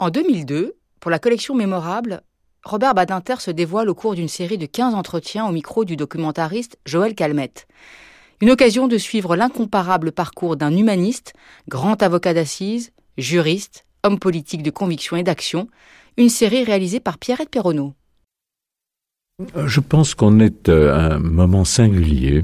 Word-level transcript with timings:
En 0.00 0.10
2002, 0.10 0.74
pour 0.98 1.10
la 1.12 1.20
collection 1.20 1.54
Mémorable, 1.54 2.22
Robert 2.64 2.94
Badinter 2.94 3.36
se 3.38 3.52
dévoile 3.52 3.88
au 3.88 3.94
cours 3.94 4.16
d'une 4.16 4.28
série 4.28 4.58
de 4.58 4.66
15 4.66 4.94
entretiens 4.94 5.46
au 5.46 5.52
micro 5.52 5.84
du 5.84 5.94
documentariste 5.94 6.78
Joël 6.84 7.14
Calmette. 7.14 7.68
Une 8.40 8.50
occasion 8.50 8.88
de 8.88 8.98
suivre 8.98 9.36
l'incomparable 9.36 10.10
parcours 10.10 10.56
d'un 10.56 10.76
humaniste, 10.76 11.32
grand 11.68 12.02
avocat 12.02 12.34
d'assises, 12.34 12.92
juriste, 13.18 13.86
homme 14.02 14.18
politique 14.18 14.64
de 14.64 14.70
conviction 14.70 15.16
et 15.16 15.22
d'action, 15.22 15.68
une 16.16 16.28
série 16.28 16.64
réalisée 16.64 17.00
par 17.00 17.16
Pierrette 17.16 17.50
Perronneau. 17.50 17.94
Euh, 19.56 19.68
je 19.68 19.80
pense 19.80 20.16
qu'on 20.16 20.40
est 20.40 20.68
à 20.68 21.14
un 21.14 21.18
moment 21.20 21.64
singulier 21.64 22.42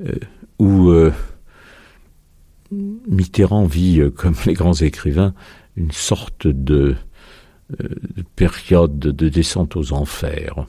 euh, 0.00 0.12
où 0.58 0.90
euh, 0.90 1.12
Mitterrand 2.72 3.66
vit, 3.66 4.02
comme 4.16 4.34
les 4.46 4.54
grands 4.54 4.74
écrivains, 4.74 5.34
une 5.76 5.92
sorte 5.92 6.46
de, 6.46 6.96
période 8.36 8.98
de 8.98 9.28
descente 9.28 9.76
aux 9.76 9.92
enfers. 9.92 10.66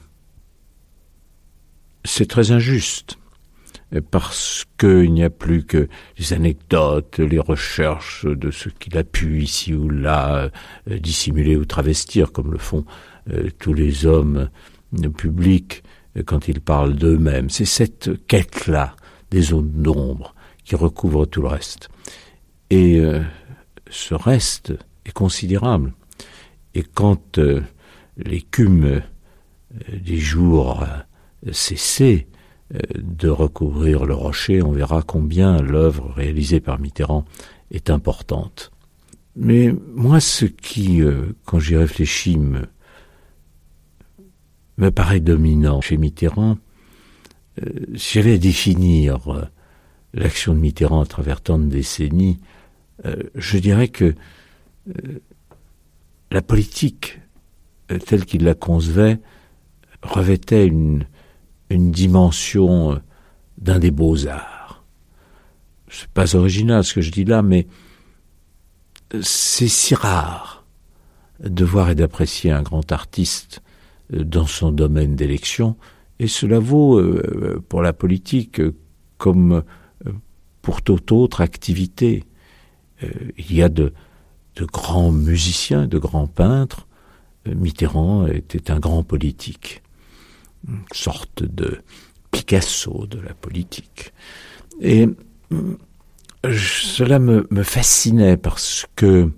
C'est 2.04 2.28
très 2.28 2.50
injuste 2.50 3.18
parce 4.10 4.64
qu'il 4.78 5.12
n'y 5.12 5.22
a 5.22 5.30
plus 5.30 5.64
que 5.64 5.88
les 6.18 6.32
anecdotes, 6.32 7.18
les 7.18 7.38
recherches 7.38 8.26
de 8.26 8.50
ce 8.50 8.68
qu'il 8.68 8.96
a 8.98 9.04
pu 9.04 9.42
ici 9.42 9.74
ou 9.74 9.88
là 9.88 10.50
dissimuler 10.86 11.56
ou 11.56 11.64
travestir, 11.64 12.32
comme 12.32 12.52
le 12.52 12.58
font 12.58 12.84
tous 13.58 13.74
les 13.74 14.06
hommes 14.06 14.48
public 15.16 15.82
quand 16.24 16.48
ils 16.48 16.60
parlent 16.60 16.94
d'eux-mêmes. 16.94 17.50
C'est 17.50 17.66
cette 17.66 18.26
quête-là 18.26 18.96
des 19.30 19.42
zones 19.42 19.70
d'ombre 19.70 20.34
qui 20.64 20.76
recouvre 20.76 21.26
tout 21.26 21.42
le 21.42 21.48
reste. 21.48 21.88
Et 22.70 22.98
euh, 22.98 23.22
ce 23.90 24.14
reste 24.14 24.72
est 25.06 25.12
considérable. 25.12 25.94
Et 26.74 26.82
quand 26.82 27.38
euh, 27.38 27.62
l'écume 28.16 28.84
euh, 28.84 29.00
des 29.92 30.18
jours 30.18 30.82
a 30.82 31.06
cessé 31.52 32.26
de 32.96 33.28
recouvrir 33.28 34.06
le 34.06 34.14
rocher, 34.14 34.60
on 34.60 34.72
verra 34.72 35.02
combien 35.02 35.62
l'œuvre 35.62 36.12
réalisée 36.12 36.58
par 36.58 36.80
Mitterrand 36.80 37.24
est 37.70 37.90
importante. 37.90 38.72
Mais 39.36 39.72
moi, 39.94 40.18
ce 40.18 40.46
qui, 40.46 41.00
quand 41.44 41.60
j'y 41.60 41.76
réfléchis, 41.76 42.38
me, 42.38 42.62
me 44.78 44.90
paraît 44.90 45.20
dominant 45.20 45.80
chez 45.80 45.96
Mitterrand. 45.96 46.58
Euh, 47.62 47.70
si 47.96 48.14
j'avais 48.14 48.34
à 48.34 48.38
définir 48.38 49.32
euh, 49.34 49.44
l'action 50.14 50.54
de 50.54 50.60
Mitterrand 50.60 51.00
à 51.00 51.06
travers 51.06 51.40
tant 51.40 51.58
de 51.58 51.66
décennies, 51.66 52.38
euh, 53.04 53.16
je 53.34 53.58
dirais 53.58 53.88
que 53.88 54.14
la 56.30 56.42
politique 56.42 57.20
telle 58.06 58.24
qu'il 58.24 58.44
la 58.44 58.54
concevait 58.54 59.20
revêtait 60.02 60.66
une, 60.66 61.06
dimension 61.70 63.00
d'un 63.58 63.80
des 63.80 63.90
beaux-arts. 63.90 64.84
C'est 65.88 66.08
pas 66.08 66.36
original 66.36 66.84
ce 66.84 66.94
que 66.94 67.00
je 67.00 67.10
dis 67.10 67.24
là, 67.24 67.42
mais 67.42 67.66
c'est 69.20 69.68
si 69.68 69.94
rare 69.94 70.64
de 71.40 71.64
voir 71.64 71.90
et 71.90 71.94
d'apprécier 71.94 72.52
un 72.52 72.62
grand 72.62 72.92
artiste 72.92 73.62
dans 74.10 74.46
son 74.46 74.70
domaine 74.70 75.16
d'élection, 75.16 75.76
et 76.18 76.28
cela 76.28 76.58
vaut 76.58 76.98
euh, 76.98 77.62
pour 77.68 77.82
la 77.82 77.92
politique 77.92 78.60
comme 79.18 79.62
euh, 80.06 80.12
pour 80.62 80.82
toute 80.82 81.12
autre 81.12 81.40
activité. 81.40 82.24
Euh, 83.02 83.08
il 83.36 83.54
y 83.54 83.62
a 83.62 83.68
de, 83.68 83.92
de 84.56 84.64
grands 84.64 85.12
musiciens, 85.12 85.86
de 85.86 85.98
grands 85.98 86.26
peintres. 86.26 86.86
Mitterrand 87.46 88.26
était 88.26 88.72
un 88.72 88.80
grand 88.80 89.04
politique, 89.04 89.82
une 90.66 90.80
sorte 90.92 91.44
de 91.44 91.80
Picasso 92.32 93.06
de 93.06 93.20
la 93.20 93.34
politique. 93.34 94.12
Et 94.80 95.08
cela 96.52 97.18
me, 97.18 97.46
fascinait 97.62 98.36
parce 98.36 98.86
que 98.96 99.30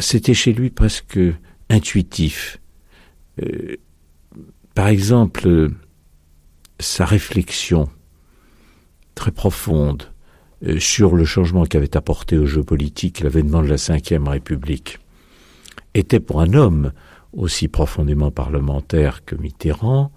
c'était 0.00 0.34
chez 0.34 0.52
lui 0.52 0.70
presque 0.70 1.20
intuitif. 1.70 2.58
Euh, 3.42 3.76
par 4.74 4.88
exemple, 4.88 5.70
sa 6.80 7.04
réflexion 7.04 7.88
très 9.14 9.30
profonde 9.30 10.02
euh, 10.02 10.13
sur 10.78 11.14
le 11.14 11.24
changement 11.24 11.64
qu'avait 11.64 11.96
apporté 11.96 12.38
au 12.38 12.46
jeu 12.46 12.62
politique 12.62 13.20
l'avènement 13.20 13.62
de 13.62 13.68
la 13.68 13.76
Ve 13.76 14.28
République 14.28 14.98
était 15.94 16.20
pour 16.20 16.40
un 16.40 16.54
homme 16.54 16.92
aussi 17.32 17.68
profondément 17.68 18.30
parlementaire 18.30 19.24
que 19.24 19.34
Mitterrand 19.34 20.10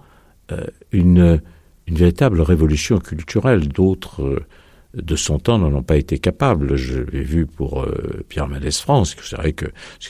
euh, 0.51 0.65
une, 0.91 1.41
véritable 1.87 2.41
révolution 2.41 2.99
culturelle. 2.99 3.69
D'autres 3.69 4.45
de 4.93 5.15
son 5.15 5.39
temps 5.39 5.59
n'en 5.59 5.73
ont 5.73 5.83
pas 5.83 5.97
été 5.97 6.17
capables. 6.19 6.75
Je 6.75 7.01
l'ai 7.01 7.23
vu 7.23 7.45
pour 7.45 7.83
euh, 7.83 8.23
Pierre 8.29 8.47
Mendès 8.47 8.71
France, 8.71 9.15
que 9.15 9.25
c'est 9.25 9.35
vrai 9.35 9.53
que 9.53 9.67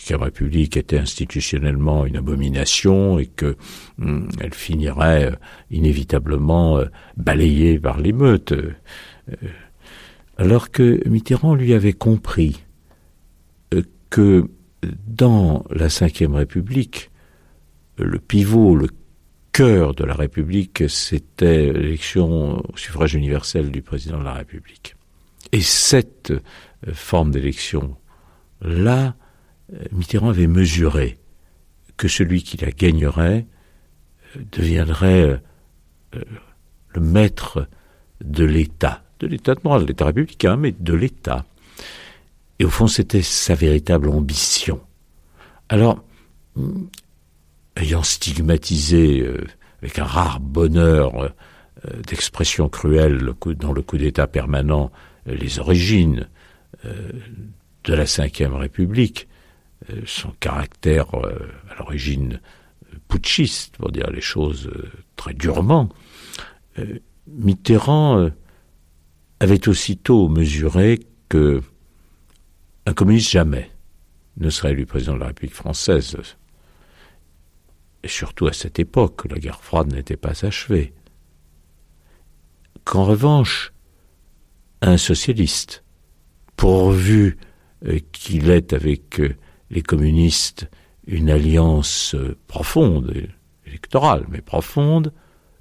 la 0.09 0.17
République 0.17 0.77
était 0.77 0.97
institutionnellement 0.97 2.05
une 2.05 2.17
abomination 2.17 3.19
et 3.19 3.27
que 3.27 3.57
hum, 4.01 4.29
elle 4.39 4.53
finirait 4.53 5.31
euh, 5.31 5.35
inévitablement 5.71 6.77
euh, 6.77 6.85
balayée 7.17 7.79
par 7.79 7.99
l'émeute. 7.99 8.53
Alors 10.37 10.71
que 10.71 11.07
Mitterrand 11.07 11.55
lui 11.55 11.73
avait 11.73 11.93
compris 11.93 12.63
que 14.09 14.49
dans 15.07 15.65
la 15.69 15.87
Ve 15.87 16.33
République, 16.33 17.11
le 17.97 18.19
pivot, 18.19 18.75
le 18.75 18.87
cœur 19.51 19.95
de 19.95 20.03
la 20.03 20.13
République, 20.13 20.83
c'était 20.87 21.73
l'élection 21.73 22.59
au 22.59 22.77
suffrage 22.77 23.15
universel 23.15 23.71
du 23.71 23.81
président 23.81 24.19
de 24.19 24.23
la 24.23 24.33
République. 24.33 24.95
Et 25.51 25.61
cette 25.61 26.31
euh, 26.31 26.41
forme 26.93 27.31
d'élection-là, 27.31 29.15
euh, 29.73 29.77
Mitterrand 29.91 30.29
avait 30.29 30.47
mesuré 30.47 31.17
que 31.95 32.07
celui 32.07 32.43
qui 32.43 32.57
la 32.57 32.71
gagnerait 32.71 33.47
euh, 34.35 34.41
deviendrait 34.51 35.41
le 36.13 37.01
maître 37.01 37.67
de 38.23 38.43
l'État, 38.43 39.03
de 39.19 39.27
l'État 39.27 39.55
de 39.55 39.85
l'État 39.85 40.05
républicain, 40.05 40.57
mais 40.57 40.71
de 40.71 40.93
l'État. 40.93 41.45
Et 42.59 42.65
au 42.65 42.69
fond, 42.69 42.87
c'était 42.87 43.21
sa 43.21 43.55
véritable 43.55 44.09
ambition. 44.09 44.79
Alors, 45.69 46.03
ayant 47.75 48.03
stigmatisé 48.03 49.21
euh, 49.21 49.45
avec 49.81 49.99
un 49.99 50.05
rare 50.05 50.39
bonheur 50.39 51.15
euh, 51.21 51.29
euh, 51.85 52.01
d'expression 52.07 52.69
cruelle 52.69 53.33
dans 53.59 53.73
le 53.73 53.81
coup 53.81 53.97
d'État 53.97 54.27
permanent 54.27 54.91
les 55.25 55.59
origines 55.59 56.27
de 56.83 57.93
la 57.93 58.05
Ve 58.05 58.55
République, 58.55 59.27
son 60.05 60.31
caractère 60.39 61.07
à 61.15 61.75
l'origine 61.79 62.39
putschiste, 63.09 63.75
pour 63.75 63.91
dire 63.91 64.09
les 64.09 64.21
choses 64.21 64.71
très 65.17 65.33
durement, 65.33 65.89
Mitterrand 67.27 68.29
avait 69.39 69.67
aussitôt 69.67 70.27
mesuré 70.29 70.99
que 71.29 71.61
un 72.85 72.93
communiste 72.93 73.31
jamais 73.31 73.71
ne 74.37 74.49
serait 74.49 74.71
élu 74.71 74.85
président 74.85 75.15
de 75.15 75.19
la 75.19 75.27
République 75.27 75.55
française 75.55 76.17
et 78.03 78.07
surtout 78.07 78.47
à 78.47 78.53
cette 78.53 78.79
époque, 78.79 79.25
la 79.29 79.37
guerre 79.37 79.61
froide 79.61 79.91
n'était 79.93 80.17
pas 80.17 80.45
achevée. 80.45 80.93
Qu'en 82.85 83.03
revanche, 83.03 83.73
un 84.81 84.97
socialiste, 84.97 85.83
pourvu 86.55 87.37
euh, 87.85 87.99
qu'il 88.11 88.49
ait 88.49 88.73
avec 88.73 89.19
euh, 89.19 89.35
les 89.69 89.81
communistes 89.81 90.69
une 91.05 91.29
alliance 91.29 92.15
euh, 92.15 92.37
profonde, 92.47 93.13
électorale, 93.65 94.25
mais 94.29 94.41
profonde, 94.41 95.11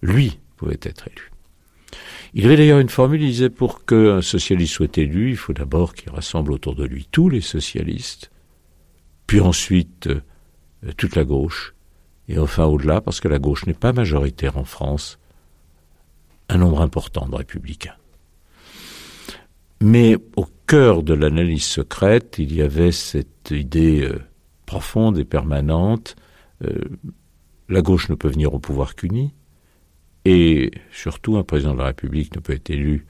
lui 0.03 0.39
pouvait 0.57 0.79
être 0.83 1.09
élu. 1.09 1.31
Il 2.39 2.45
avait 2.45 2.59
d'ailleurs 2.59 2.81
une 2.81 2.91
formule, 2.91 3.23
il 3.23 3.31
disait 3.31 3.49
pour 3.49 3.87
qu'un 3.87 4.21
socialiste 4.21 4.75
soit 4.75 4.99
élu, 4.99 5.31
il 5.31 5.39
faut 5.39 5.55
d'abord 5.55 5.95
qu'il 5.95 6.11
rassemble 6.11 6.53
autour 6.53 6.75
de 6.75 6.85
lui 6.85 7.09
tous 7.11 7.31
les 7.31 7.41
socialistes, 7.41 8.31
puis 9.27 9.41
ensuite 9.41 10.11
toute 10.99 11.17
la 11.17 11.25
gauche, 11.25 11.75
et 12.29 12.39
enfin 12.39 12.67
au-delà, 12.67 13.01
parce 13.01 13.21
que 13.21 13.29
la 13.29 13.39
gauche 13.39 13.65
n'est 13.65 13.73
pas 13.73 13.95
majoritaire 13.95 14.59
en 14.59 14.65
France, 14.65 15.19
un 16.51 16.59
nombre 16.59 16.83
important 16.83 17.27
de 17.27 17.37
républicains. 17.37 17.97
Mais 19.81 20.19
au 20.37 20.47
cœur 20.67 21.03
de 21.03 21.15
l'analyse 21.15 21.65
secrète, 21.65 22.37
il 22.37 22.55
y 22.55 22.61
avait 22.61 22.93
cette 22.93 23.51
idée 23.51 24.03
euh, 24.03 24.21
profonde 24.67 25.17
et 25.17 25.25
permanente, 25.25 26.17
euh, 26.63 26.85
la 27.71 27.81
gauche 27.81 28.11
ne 28.11 28.15
peut 28.15 28.29
venir 28.29 28.53
au 28.53 28.59
pouvoir 28.59 28.95
qu'unie, 28.95 29.33
et 30.29 30.73
surtout 30.91 31.37
un 31.37 31.45
président 31.45 31.73
de 31.73 31.79
la 31.79 31.87
République 31.87 32.35
ne 32.35 32.41
peut 32.41 32.55
être 32.55 32.71
élu 32.71 33.07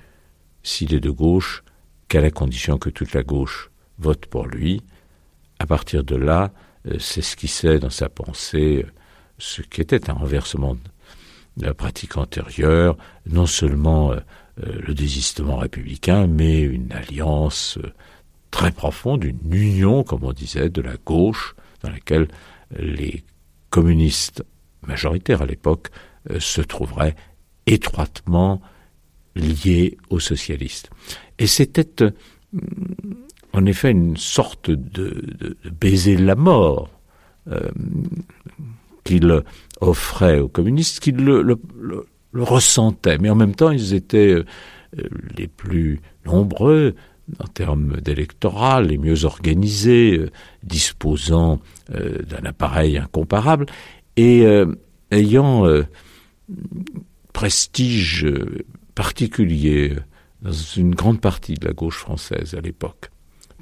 s'il 0.62 0.92
est 0.92 1.00
de 1.00 1.08
gauche 1.08 1.64
qu'à 2.08 2.20
la 2.20 2.30
condition 2.30 2.76
que 2.76 2.90
toute 2.90 3.14
la 3.14 3.22
gauche 3.22 3.70
vote 3.98 4.26
pour 4.26 4.46
lui, 4.46 4.82
à 5.58 5.66
partir 5.66 6.04
de 6.04 6.14
là, 6.14 6.52
s'esquissait 6.98 7.78
dans 7.78 7.88
sa 7.88 8.10
pensée 8.10 8.84
ce 9.38 9.62
qui 9.62 9.80
était 9.80 10.10
un 10.10 10.12
renversement 10.12 10.76
de 11.56 11.64
la 11.64 11.72
pratique 11.72 12.18
antérieure, 12.18 12.98
non 13.24 13.46
seulement 13.46 14.12
le 14.58 14.92
désistement 14.92 15.56
républicain, 15.56 16.26
mais 16.26 16.60
une 16.60 16.92
alliance 16.92 17.78
très 18.50 18.72
profonde, 18.72 19.24
une 19.24 19.54
union, 19.54 20.04
comme 20.04 20.24
on 20.24 20.34
disait, 20.34 20.68
de 20.68 20.82
la 20.82 20.96
gauche, 20.98 21.56
dans 21.82 21.90
laquelle 21.90 22.28
les 22.78 23.24
communistes 23.70 24.44
majoritaires 24.86 25.40
à 25.40 25.46
l'époque 25.46 25.88
euh, 25.90 26.15
se 26.38 26.60
trouveraient 26.60 27.14
étroitement 27.66 28.60
liés 29.34 29.98
aux 30.10 30.20
socialistes. 30.20 30.90
Et 31.38 31.46
c'était 31.46 32.02
euh, 32.02 32.10
en 33.52 33.66
effet 33.66 33.90
une 33.90 34.16
sorte 34.16 34.70
de, 34.70 35.56
baiser 35.80 36.16
de 36.16 36.24
la 36.24 36.34
mort 36.34 36.90
euh, 37.50 37.60
qu'il 39.04 39.42
offrait 39.80 40.38
aux 40.38 40.48
communistes, 40.48 41.00
qu'ils 41.00 41.16
le, 41.16 41.58
ressentaient, 42.34 43.18
mais 43.18 43.30
en 43.30 43.34
même 43.34 43.54
temps 43.54 43.70
ils 43.70 43.94
étaient 43.94 44.36
les 45.36 45.46
plus 45.46 46.00
nombreux 46.24 46.94
en 47.38 47.46
termes 47.46 47.96
d'électorat, 48.00 48.80
les 48.80 48.98
mieux 48.98 49.24
organisés, 49.24 50.18
euh, 50.18 50.30
disposant 50.62 51.60
euh, 51.94 52.22
d'un 52.22 52.48
appareil 52.48 52.98
incomparable, 52.98 53.66
et 54.16 54.44
euh, 54.46 54.66
ayant 55.10 55.64
prestige 57.32 58.26
particulier 58.94 59.96
dans 60.42 60.52
une 60.52 60.94
grande 60.94 61.20
partie 61.20 61.54
de 61.54 61.66
la 61.66 61.72
gauche 61.72 61.98
française 61.98 62.54
à 62.54 62.60
l'époque. 62.60 63.10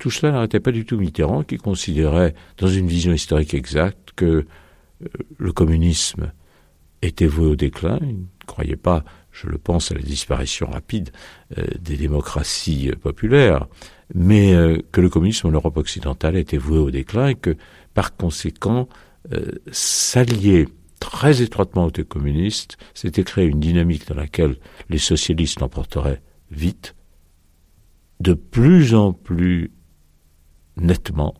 Tout 0.00 0.10
cela 0.10 0.32
n'arrêtait 0.32 0.60
pas 0.60 0.72
du 0.72 0.84
tout 0.84 0.98
Mitterrand, 0.98 1.44
qui 1.44 1.56
considérait, 1.56 2.34
dans 2.58 2.68
une 2.68 2.86
vision 2.86 3.12
historique 3.12 3.54
exacte, 3.54 4.10
que 4.16 4.46
le 5.38 5.52
communisme 5.52 6.32
était 7.02 7.26
voué 7.26 7.46
au 7.46 7.56
déclin. 7.56 7.98
Il 8.02 8.18
ne 8.18 8.46
croyait 8.46 8.76
pas 8.76 9.04
je 9.34 9.48
le 9.48 9.58
pense 9.58 9.90
à 9.90 9.94
la 9.94 10.00
disparition 10.00 10.66
rapide 10.70 11.10
euh, 11.58 11.64
des 11.80 11.96
démocraties 11.96 12.90
euh, 12.90 12.94
populaires, 12.94 13.66
mais 14.14 14.54
euh, 14.54 14.78
que 14.92 15.00
le 15.00 15.10
communisme 15.10 15.48
en 15.48 15.50
Europe 15.50 15.76
occidentale 15.76 16.36
était 16.36 16.56
voué 16.56 16.78
au 16.78 16.90
déclin 16.90 17.28
et 17.28 17.34
que, 17.34 17.56
par 17.92 18.16
conséquent, 18.16 18.88
s'allier 19.72 20.68
très 21.10 21.42
étroitement 21.42 21.84
aux 21.84 22.04
communistes, 22.04 22.78
c'était 22.94 23.24
créer 23.24 23.46
une 23.46 23.60
dynamique 23.60 24.08
dans 24.08 24.14
laquelle 24.14 24.56
les 24.88 24.98
socialistes 24.98 25.60
l'emporteraient 25.60 26.22
vite, 26.50 26.94
de 28.20 28.32
plus 28.32 28.94
en 28.94 29.12
plus 29.12 29.70
nettement, 30.76 31.34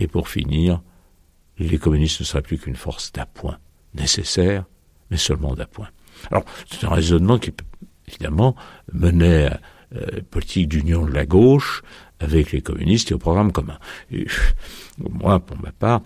et 0.00 0.06
pour 0.06 0.28
finir, 0.28 0.82
les 1.58 1.78
communistes 1.78 2.20
ne 2.20 2.26
seraient 2.26 2.42
plus 2.42 2.58
qu'une 2.58 2.76
force 2.76 3.10
d'appoint 3.10 3.58
nécessaire, 3.94 4.66
mais 5.10 5.16
seulement 5.16 5.54
d'appoint. 5.54 5.88
Alors, 6.30 6.44
c'est 6.70 6.84
un 6.84 6.90
raisonnement 6.90 7.38
qui, 7.38 7.52
évidemment, 8.06 8.54
menait 8.92 9.46
à 9.46 9.60
euh, 9.96 10.20
politique 10.30 10.68
d'union 10.68 11.06
de 11.06 11.12
la 11.12 11.24
gauche 11.24 11.82
avec 12.20 12.52
les 12.52 12.60
communistes 12.60 13.10
et 13.10 13.14
au 13.14 13.18
programme 13.18 13.50
commun. 13.52 13.78
moi, 14.98 15.40
pour 15.40 15.58
ma 15.58 15.72
part, 15.72 16.02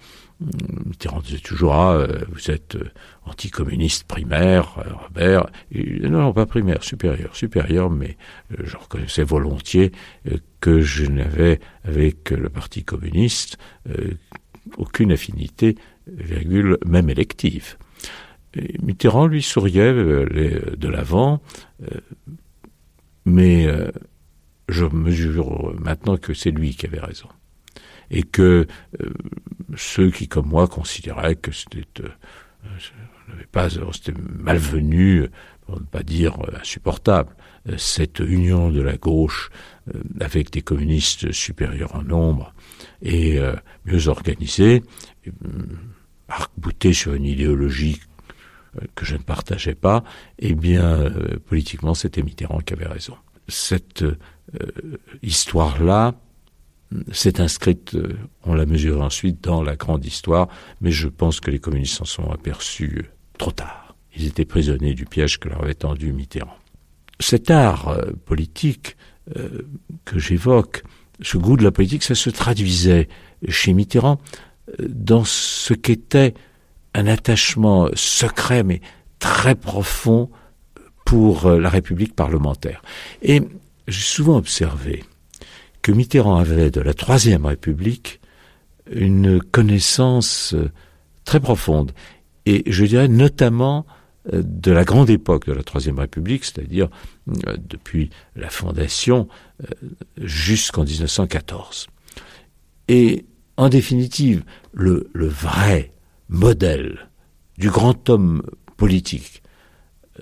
Mitterrand 0.87 1.21
disait 1.21 1.39
toujours 1.39 1.75
ah, 1.75 1.95
euh, 1.95 2.21
vous 2.31 2.51
êtes 2.51 2.77
euh, 2.77 2.91
anticommuniste 3.25 4.05
primaire, 4.05 4.77
Robert. 5.05 5.47
non, 5.73 6.33
pas 6.33 6.47
primaire, 6.47 6.83
supérieur, 6.83 7.37
supérieur, 7.37 7.91
mais 7.91 8.17
je 8.63 8.77
reconnaissais 8.77 9.23
volontiers 9.23 9.93
que 10.61 10.81
je 10.81 11.07
n'avais 11.07 11.61
avec 11.85 12.31
le 12.31 12.49
Parti 12.49 12.85
communiste 12.85 13.59
aucune 14.77 15.13
affinité, 15.13 15.77
virgule, 16.07 16.79
même 16.85 17.11
élective. 17.11 17.77
Mitterrand, 18.83 19.27
lui, 19.27 19.43
souriait 19.43 19.93
euh, 19.93 20.77
de 20.77 20.89
l'avant, 20.89 21.41
euh, 21.83 22.01
mais 23.25 23.67
euh, 23.67 23.91
je 24.69 24.85
mesure 24.85 25.75
maintenant 25.81 26.17
que 26.17 26.35
c'est 26.35 26.51
lui 26.51 26.75
qui 26.75 26.87
avait 26.87 27.01
raison. 27.01 27.29
Et 28.13 28.23
que 28.23 28.67
ceux 29.75 30.11
qui, 30.11 30.29
comme 30.29 30.47
moi, 30.47 30.69
considéraient 30.69 31.35
que 31.35 31.51
c'était 31.51 31.87
pas, 33.51 33.69
c'était 33.71 34.15
malvenu, 34.39 35.27
pour 35.67 35.81
ne 35.81 35.85
pas 35.85 36.03
dire 36.03 36.37
insupportable, 36.61 37.35
cette 37.79 38.21
union 38.21 38.71
de 38.71 38.83
la 38.83 38.97
gauche 38.97 39.51
avec 40.21 40.51
des 40.51 40.63
communistes 40.63 41.33
supérieurs 41.33 41.95
en 41.97 42.03
nombre 42.03 42.55
et 43.01 43.41
mieux 43.87 44.09
organisés, 44.09 44.83
arc-boutés 46.29 46.93
sur 46.93 47.15
une 47.15 47.25
idéologie 47.25 48.01
euh, 48.77 48.87
que 48.95 49.05
je 49.05 49.17
ne 49.17 49.23
partageais 49.23 49.75
pas, 49.75 50.03
eh 50.39 50.55
bien, 50.55 50.85
euh, 50.85 51.39
politiquement, 51.47 51.95
c'était 51.95 52.23
Mitterrand 52.23 52.61
qui 52.61 52.73
avait 52.73 52.87
raison. 52.87 53.17
Cette 53.49 54.03
euh, 54.03 54.17
histoire-là 55.23 56.15
s'est 57.13 57.41
inscrite, 57.41 57.97
on 58.45 58.55
l'a 58.55 58.67
mesuré 58.67 59.01
ensuite, 59.01 59.43
dans 59.43 59.63
la 59.63 59.77
grande 59.77 60.05
histoire, 60.05 60.49
mais 60.81 60.91
je 60.91 61.09
pense 61.09 61.41
que 61.41 61.51
les 61.51 61.59
communistes 61.59 61.97
s'en 61.97 62.05
sont 62.05 62.31
aperçus 62.31 63.07
trop 63.39 63.53
tard. 63.53 63.95
Ils 64.17 64.27
étaient 64.27 64.45
prisonniers 64.45 64.95
du 64.95 65.07
piège 65.07 65.39
que 65.39 65.49
leur 65.49 65.63
avait 65.63 65.75
tendu 65.75 66.13
Mitterrand. 66.13 66.57
Cet 67.21 67.51
art 67.51 67.97
politique 68.27 68.97
que 70.05 70.19
j'évoque, 70.19 70.83
ce 71.21 71.39
goût 71.39 71.57
de 71.57 71.65
la 71.65 71.71
politique, 71.71 72.03
ça 72.03 72.15
se 72.15 72.31
traduisait 72.31 73.09
chez 73.49 73.73
Mitterrand 73.73 74.21
dans 74.79 75.25
ce 75.25 75.73
qu'était 75.75 76.35
un 76.95 77.07
attachement 77.07 77.89
secret 77.95 78.65
mais 78.65 78.81
très 79.19 79.55
profond 79.55 80.31
pour 81.05 81.47
euh, 81.47 81.61
la 81.61 81.69
République 81.69 82.15
parlementaire. 82.15 82.83
Et 83.23 83.43
j'ai 83.89 84.01
souvent 84.01 84.37
observé 84.37 85.05
que 85.83 85.93
Mitterrand 85.93 86.37
avait 86.37 86.71
de 86.71 86.81
la 86.81 86.95
Troisième 86.95 87.47
République 87.47 88.21
une 88.91 89.41
connaissance 89.41 90.55
euh, 90.55 90.71
très 91.25 91.41
profonde, 91.41 91.93
et 92.47 92.65
je 92.67 92.85
dirais 92.85 93.09
notamment 93.09 93.87
euh, 94.33 94.43
de 94.45 94.73
la 94.73 94.85
grande 94.85 95.11
époque 95.11 95.47
de 95.47 95.53
la 95.53 95.63
Troisième 95.63 95.99
République, 95.99 96.45
c'est-à-dire 96.45 96.89
depuis 97.59 98.11
la 98.35 98.51
fondation 98.51 99.29
jusqu'en 100.19 100.85
1914. 100.85 101.87
Et 102.89 103.27
en 103.57 103.69
définitive, 103.69 104.45
le, 104.73 105.09
vrai 105.15 105.93
modèle 106.29 107.09
du 107.59 107.71
grand 107.71 108.09
homme 108.09 108.43
politique 108.77 109.43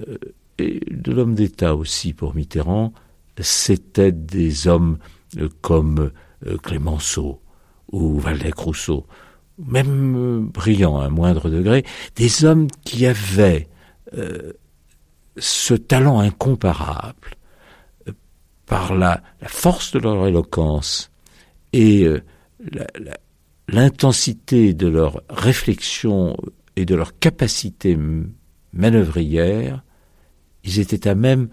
euh, 0.09 0.19
et 0.59 0.81
de 0.91 1.13
l'homme 1.13 1.35
d'État 1.35 1.75
aussi 1.75 2.13
pour 2.13 2.35
Mitterrand, 2.35 2.93
c'était 3.41 4.13
des 4.13 4.69
hommes 4.69 4.99
euh, 5.01 5.20
comme 5.61 6.11
euh, 6.47 6.57
Clémenceau 6.59 7.41
ou 7.93 8.19
Valdec-Rousseau, 8.19 9.07
même 9.59 10.49
brillants 10.49 10.99
à 10.99 11.07
un 11.07 11.11
moindre 11.11 11.51
degré, 11.51 11.85
des 12.17 12.45
hommes 12.45 12.69
qui 12.85 13.07
avaient 13.07 13.69
ce 15.37 15.75
talent 15.75 16.19
incomparable 16.19 17.37
par 18.67 18.95
la, 18.95 19.23
force 19.47 19.93
de 19.93 19.99
leur 19.99 20.27
éloquence 20.27 21.11
et 21.73 22.07
l'intensité 23.69 24.75
de 24.75 24.89
leur 24.89 25.23
réflexion 25.29 26.37
et 26.77 26.85
de 26.85 26.95
leur 26.95 27.19
capacité 27.19 27.97
manœuvrière, 28.73 29.83
ils 30.65 30.81
étaient 30.81 31.09
à 31.09 31.15
même 31.15 31.49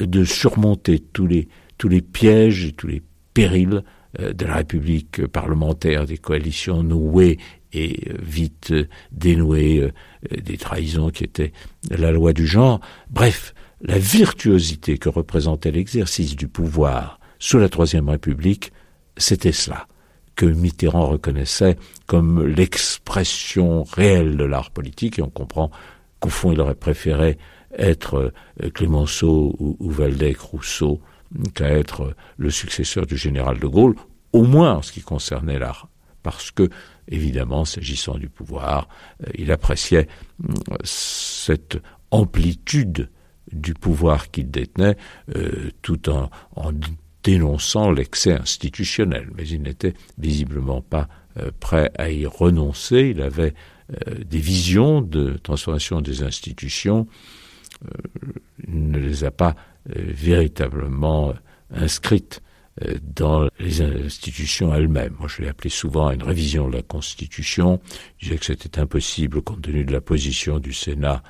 de 0.00 0.24
surmonter 0.24 0.98
tous 1.00 1.26
les, 1.26 1.48
tous 1.78 1.88
les 1.88 2.02
pièges 2.02 2.64
et 2.64 2.72
tous 2.72 2.86
les 2.86 3.02
périls 3.34 3.82
euh, 4.20 4.32
de 4.32 4.44
la 4.44 4.56
République 4.56 5.26
parlementaire, 5.26 6.04
des 6.04 6.18
coalitions 6.18 6.82
nouées 6.82 7.38
et 7.72 8.10
euh, 8.10 8.16
vite 8.20 8.74
dénouées, 9.10 9.80
euh, 9.80 10.40
des 10.42 10.58
trahisons 10.58 11.08
qui 11.08 11.24
étaient 11.24 11.52
la 11.90 12.12
loi 12.12 12.34
du 12.34 12.46
genre. 12.46 12.80
Bref, 13.08 13.54
la 13.80 13.98
virtuosité 13.98 14.98
que 14.98 15.08
représentait 15.08 15.70
l'exercice 15.70 16.36
du 16.36 16.46
pouvoir 16.46 17.20
sous 17.38 17.58
la 17.58 17.70
Troisième 17.70 18.08
République, 18.10 18.72
c'était 19.16 19.52
cela 19.52 19.86
que 20.36 20.46
Mitterrand 20.46 21.06
reconnaissait 21.06 21.76
comme 22.06 22.46
l'expression 22.46 23.84
réelle 23.84 24.36
de 24.36 24.44
l'art 24.44 24.70
politique, 24.70 25.18
et 25.18 25.22
on 25.22 25.30
comprend 25.30 25.70
qu'au 26.20 26.28
fond 26.28 26.52
il 26.52 26.60
aurait 26.60 26.74
préféré 26.74 27.38
être 27.76 28.32
Clémenceau 28.74 29.56
ou, 29.58 29.76
ou 29.80 29.90
Valdec-Rousseau 29.90 31.00
qu'à 31.54 31.68
être 31.68 32.14
le 32.36 32.50
successeur 32.50 33.06
du 33.06 33.16
général 33.16 33.58
de 33.58 33.66
Gaulle, 33.66 33.94
au 34.32 34.44
moins 34.44 34.74
en 34.74 34.82
ce 34.82 34.92
qui 34.92 35.00
concernait 35.00 35.58
l'art, 35.58 35.88
parce 36.22 36.50
que, 36.50 36.68
évidemment, 37.08 37.64
s'agissant 37.64 38.16
du 38.16 38.28
pouvoir, 38.28 38.88
euh, 39.22 39.30
il 39.34 39.50
appréciait 39.50 40.08
euh, 40.48 40.54
cette 40.84 41.78
amplitude 42.10 43.10
du 43.52 43.74
pouvoir 43.74 44.30
qu'il 44.30 44.50
détenait, 44.50 44.96
tout 45.82 46.08
en, 46.08 46.30
dénonçant 47.22 47.90
l'excès 47.90 48.32
institutionnel, 48.32 49.30
mais 49.36 49.46
il 49.46 49.62
n'était 49.62 49.94
visiblement 50.18 50.80
pas 50.80 51.08
euh, 51.38 51.50
prêt 51.60 51.90
à 51.96 52.10
y 52.10 52.26
renoncer. 52.26 53.12
Il 53.14 53.22
avait 53.22 53.54
euh, 53.90 54.14
des 54.24 54.38
visions 54.38 55.00
de 55.00 55.38
transformation 55.42 56.00
des 56.00 56.22
institutions. 56.22 57.06
il 58.66 58.90
ne 58.90 58.98
les 58.98 59.24
a 59.24 59.30
pas 59.30 59.54
véritablement 59.86 61.34
inscrites 61.70 62.42
dans 63.02 63.48
les 63.58 63.82
institutions 63.82 64.74
elles-mêmes. 64.74 65.14
Moi, 65.18 65.28
je 65.28 65.42
l'ai 65.42 65.48
appelé 65.48 65.68
souvent 65.70 66.06
à 66.08 66.14
une 66.14 66.22
révision 66.22 66.68
de 66.68 66.76
la 66.76 66.82
Constitution. 66.82 67.80
Je 68.18 68.26
disais 68.26 68.38
que 68.38 68.46
c'était 68.46 68.78
impossible 68.80 69.42
compte 69.42 69.62
tenu 69.62 69.84
de 69.84 69.92
la 69.92 70.00
position 70.00 70.58
du 70.58 70.72
Sénat 70.72 71.22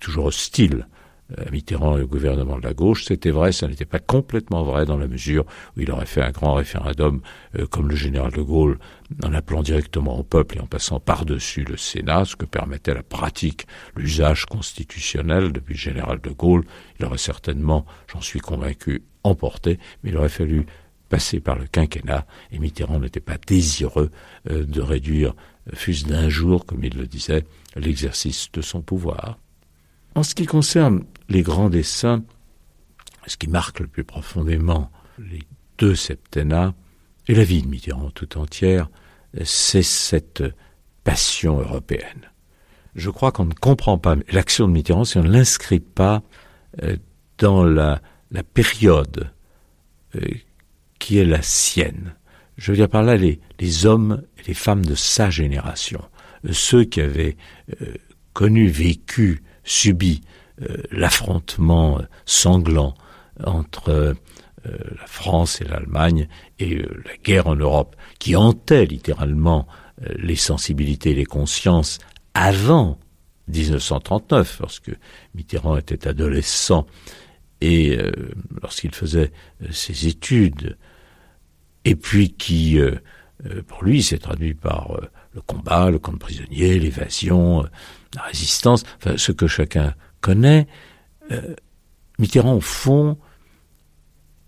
toujours 0.00 0.26
hostile 0.26 0.86
euh, 0.86 1.01
Mitterrand 1.50 1.98
et 1.98 2.02
au 2.02 2.06
gouvernement 2.06 2.58
de 2.58 2.62
la 2.62 2.74
gauche, 2.74 3.04
c'était 3.04 3.30
vrai, 3.30 3.52
ça 3.52 3.68
n'était 3.68 3.84
pas 3.84 3.98
complètement 3.98 4.62
vrai 4.64 4.84
dans 4.84 4.96
la 4.96 5.08
mesure 5.08 5.44
où 5.76 5.80
il 5.80 5.90
aurait 5.90 6.06
fait 6.06 6.22
un 6.22 6.30
grand 6.30 6.54
référendum 6.54 7.20
euh, 7.58 7.66
comme 7.66 7.88
le 7.88 7.96
général 7.96 8.32
de 8.32 8.42
Gaulle, 8.42 8.78
en 9.22 9.32
appelant 9.32 9.62
directement 9.62 10.18
au 10.18 10.22
peuple 10.22 10.58
et 10.58 10.60
en 10.60 10.66
passant 10.66 11.00
par-dessus 11.00 11.64
le 11.64 11.76
Sénat, 11.76 12.24
ce 12.24 12.36
que 12.36 12.44
permettait 12.44 12.94
la 12.94 13.02
pratique, 13.02 13.66
l'usage 13.96 14.46
constitutionnel 14.46 15.52
depuis 15.52 15.74
le 15.74 15.80
général 15.80 16.20
de 16.20 16.30
Gaulle. 16.30 16.64
Il 16.98 17.06
aurait 17.06 17.18
certainement, 17.18 17.84
j'en 18.12 18.20
suis 18.20 18.40
convaincu, 18.40 19.02
emporté, 19.24 19.78
mais 20.02 20.10
il 20.10 20.16
aurait 20.16 20.28
fallu 20.28 20.66
passer 21.08 21.40
par 21.40 21.58
le 21.58 21.66
quinquennat, 21.66 22.26
et 22.52 22.58
Mitterrand 22.58 22.98
n'était 22.98 23.20
pas 23.20 23.36
désireux 23.46 24.10
euh, 24.50 24.64
de 24.64 24.80
réduire, 24.80 25.34
fût-ce 25.74 26.06
d'un 26.06 26.28
jour, 26.30 26.64
comme 26.64 26.82
il 26.84 26.96
le 26.96 27.06
disait, 27.06 27.44
l'exercice 27.76 28.50
de 28.52 28.62
son 28.62 28.80
pouvoir. 28.80 29.38
En 30.14 30.22
ce 30.22 30.34
qui 30.34 30.46
concerne 30.46 31.04
les 31.28 31.42
grands 31.42 31.70
dessins, 31.70 32.22
ce 33.26 33.36
qui 33.36 33.48
marque 33.48 33.80
le 33.80 33.86
plus 33.86 34.04
profondément 34.04 34.90
les 35.18 35.42
deux 35.78 35.94
septennats 35.94 36.74
et 37.28 37.34
la 37.34 37.44
vie 37.44 37.62
de 37.62 37.68
Mitterrand 37.68 38.10
tout 38.10 38.38
entière, 38.38 38.88
c'est 39.44 39.82
cette 39.82 40.42
passion 41.04 41.60
européenne. 41.60 42.30
Je 42.94 43.10
crois 43.10 43.32
qu'on 43.32 43.46
ne 43.46 43.54
comprend 43.54 43.98
pas 43.98 44.16
l'action 44.30 44.68
de 44.68 44.72
Mitterrand 44.72 45.04
si 45.04 45.18
on 45.18 45.22
ne 45.22 45.30
l'inscrit 45.30 45.80
pas 45.80 46.22
euh, 46.82 46.96
dans 47.38 47.64
la, 47.64 48.00
période 48.54 49.30
euh, 50.16 50.20
qui 50.98 51.18
est 51.18 51.24
la 51.24 51.42
sienne. 51.42 52.14
Je 52.56 52.70
veux 52.70 52.76
dire 52.76 52.88
par 52.88 53.02
là 53.02 53.16
les, 53.16 53.86
hommes 53.86 54.22
et 54.38 54.48
les 54.48 54.54
femmes 54.54 54.84
de 54.84 54.94
sa 54.94 55.30
génération, 55.30 56.02
ceux 56.50 56.84
qui 56.84 57.00
avaient 57.00 57.36
euh, 57.80 57.94
connu, 58.32 58.68
vécu 58.68 59.42
subi 59.64 60.22
euh, 60.24 60.41
l'affrontement 60.90 62.00
sanglant 62.26 62.94
entre 63.44 63.90
euh, 63.90 64.14
la 64.64 65.06
France 65.06 65.60
et 65.60 65.64
l'Allemagne 65.64 66.28
et 66.58 66.76
euh, 66.76 67.02
la 67.04 67.16
guerre 67.16 67.46
en 67.46 67.56
Europe, 67.56 67.96
qui 68.18 68.36
hantait 68.36 68.86
littéralement 68.86 69.66
les 70.16 70.36
sensibilités 70.36 71.10
et 71.10 71.14
les 71.14 71.26
consciences 71.26 71.98
avant 72.34 72.98
1939, 73.48 74.58
lorsque 74.60 74.90
Mitterrand 75.34 75.76
était 75.76 76.08
adolescent 76.08 76.86
et 77.60 77.96
lorsqu'il 78.60 78.92
faisait 78.92 79.30
ses 79.70 80.08
études, 80.08 80.76
et 81.84 81.94
puis 81.94 82.32
qui, 82.32 82.80
pour 83.68 83.84
lui, 83.84 84.02
s'est 84.02 84.18
traduit 84.18 84.54
par 84.54 84.96
le 85.34 85.40
combat, 85.42 85.90
le 85.90 85.98
camp 85.98 86.12
de 86.12 86.18
prisonniers, 86.18 86.78
l'évasion, 86.78 87.64
la 88.14 88.22
résistance, 88.22 88.84
enfin, 88.98 89.16
ce 89.16 89.32
que 89.32 89.46
chacun 89.46 89.94
connaît, 90.22 90.66
euh, 91.30 91.54
Mitterrand, 92.18 92.54
au 92.54 92.60
fond, 92.60 93.18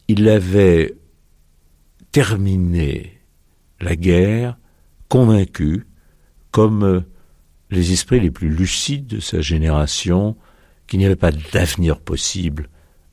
il 0.09 0.27
avait 0.29 0.95
terminé 2.13 3.21
la 3.81 3.97
guerre 3.97 4.57
convaincu, 5.09 5.87
comme 6.51 6.85
euh, 6.85 7.01
les 7.71 7.93
esprits 7.93 8.21
les 8.21 8.31
plus 8.31 8.49
lucides 8.49 9.07
de 9.07 9.21
sa 9.21 9.43
génération, 9.43 10.37
qu'il 10.87 11.01
n'y 11.01 11.07
avait 11.07 11.17
pas 11.17 11.33
d'avenir 11.33 12.01
possible 12.01 12.69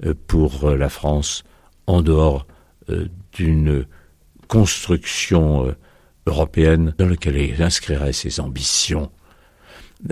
euh, 0.06 0.14
pour 0.28 0.70
la 0.70 0.88
France 0.88 1.44
en 1.88 2.02
dehors 2.02 2.48
d'une 3.34 3.86
construction 4.48 5.74
européenne 6.26 6.94
dans 6.98 7.08
laquelle 7.08 7.38
il 7.38 7.62
inscrirait 7.62 8.12
ses 8.12 8.40
ambitions. 8.40 9.12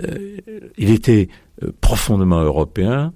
Euh, 0.02 0.38
il 0.78 0.90
était 0.90 1.28
euh, 1.28 1.49
profondément 1.80 2.40
européen, 2.40 3.12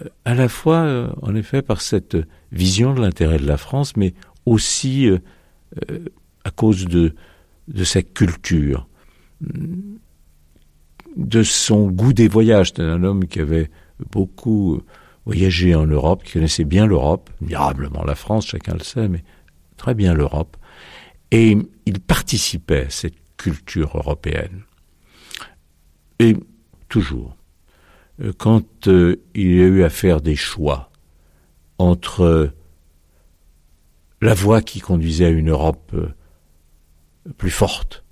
euh, 0.00 0.08
à 0.24 0.34
la 0.34 0.48
fois, 0.48 1.12
en 1.22 1.34
effet, 1.34 1.62
par 1.62 1.80
cette 1.80 2.16
vision 2.52 2.94
de 2.94 3.00
l'intérêt 3.00 3.38
de 3.38 3.46
la 3.46 3.56
France, 3.56 3.96
mais 3.96 4.14
aussi 4.46 5.10
à 6.44 6.50
cause 6.50 6.86
de, 6.86 7.14
sa 7.84 8.02
culture, 8.02 8.88
de 11.16 11.42
son 11.42 11.88
goût 11.88 12.14
des 12.14 12.28
voyages. 12.28 12.68
C'était 12.68 12.82
un 12.82 13.04
homme 13.04 13.26
qui 13.26 13.40
avait 13.40 13.70
beaucoup 14.10 14.80
voyagé 15.28 15.74
en 15.74 15.86
Europe, 15.86 16.24
qui 16.24 16.32
connaissait 16.32 16.64
bien 16.64 16.86
l'Europe, 16.86 17.28
admirablement 17.42 18.02
la 18.04 18.14
France, 18.14 18.46
chacun 18.46 18.72
le 18.72 18.82
sait, 18.82 19.08
mais 19.08 19.22
très 19.76 19.94
bien 19.94 20.14
l'Europe. 20.14 20.56
Et 21.30 21.58
il 21.84 22.00
participait 22.00 22.86
à 22.86 22.90
cette 22.90 23.18
culture 23.36 23.96
européenne. 23.96 24.62
Et 26.18 26.34
toujours, 26.88 27.36
euh, 27.36 27.37
quand 28.36 28.88
euh, 28.88 29.16
il 29.34 29.54
y 29.54 29.60
a 29.60 29.66
eu 29.66 29.82
à 29.82 29.90
faire 29.90 30.20
des 30.20 30.36
choix 30.36 30.90
entre 31.78 32.52
la 34.20 34.34
voie 34.34 34.62
qui 34.62 34.80
conduisait 34.80 35.26
à 35.26 35.30
une 35.30 35.50
Europe 35.50 35.92
euh, 35.94 36.08
plus 37.36 37.50
forte, 37.50 38.04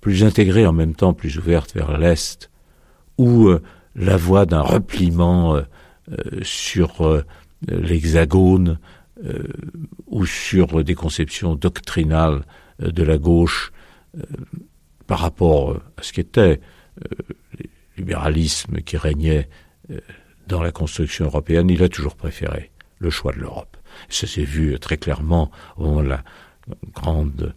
plus 0.00 0.24
intégrée 0.24 0.66
en 0.66 0.72
même 0.72 0.94
temps, 0.94 1.14
plus 1.14 1.38
ouverte 1.38 1.74
vers 1.74 1.96
l'Est, 1.98 2.50
ou 3.16 3.48
la 3.94 4.16
voie 4.16 4.44
d'un 4.44 4.60
repliement 4.60 5.56
sur 6.42 7.22
l'hexagone 7.68 8.80
ou 10.08 10.26
sur 10.26 10.82
des 10.82 10.96
conceptions 10.96 11.54
doctrinales 11.54 12.44
de 12.80 13.02
la 13.04 13.18
gauche 13.18 13.72
par 15.06 15.20
rapport 15.20 15.76
à 15.96 16.02
ce 16.02 16.12
qu'était 16.12 16.60
euh, 17.00 17.34
libéralisme 17.96 18.80
qui 18.82 18.96
régnait 18.96 19.48
euh, 19.90 20.00
dans 20.46 20.62
la 20.62 20.72
construction 20.72 21.26
européenne, 21.26 21.70
il 21.70 21.82
a 21.82 21.88
toujours 21.88 22.16
préféré 22.16 22.70
le 22.98 23.10
choix 23.10 23.32
de 23.32 23.38
l'Europe. 23.38 23.76
Ça 24.08 24.26
s'est 24.26 24.44
vu 24.44 24.78
très 24.78 24.96
clairement 24.96 25.50
au 25.76 26.02
la 26.02 26.22
grande 26.94 27.54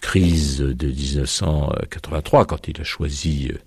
crise 0.00 0.60
de 0.60 0.86
1983, 0.86 2.46
quand 2.46 2.68
il 2.68 2.80
a 2.80 2.84
choisi 2.84 3.50
euh, 3.52 3.58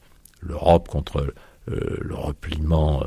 l'Europe 0.41 0.87
contre 0.87 1.33
le 1.67 2.15
repliement 2.15 3.05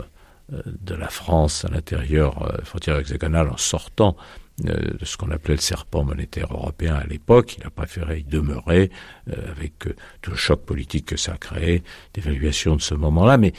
de 0.48 0.94
la 0.94 1.10
France 1.10 1.66
à 1.66 1.68
l'intérieur 1.68 2.50
frontière 2.64 2.96
hexagonale 2.96 3.50
en 3.50 3.58
sortant 3.58 4.16
de 4.58 5.04
ce 5.04 5.16
qu'on 5.16 5.30
appelait 5.30 5.56
le 5.56 5.60
serpent 5.60 6.04
monétaire 6.04 6.52
européen 6.52 6.94
à 6.94 7.04
l'époque. 7.04 7.56
Il 7.58 7.66
a 7.66 7.70
préféré 7.70 8.20
y 8.20 8.24
demeurer 8.24 8.90
euh, 9.30 9.50
avec 9.50 9.86
euh, 9.86 9.94
tout 10.22 10.30
le 10.30 10.36
choc 10.36 10.64
politique 10.64 11.06
que 11.06 11.16
ça 11.16 11.34
a 11.34 11.36
créé, 11.36 11.82
d'évaluation 12.14 12.76
de 12.76 12.80
ce 12.80 12.94
moment-là, 12.94 13.36
mais 13.36 13.52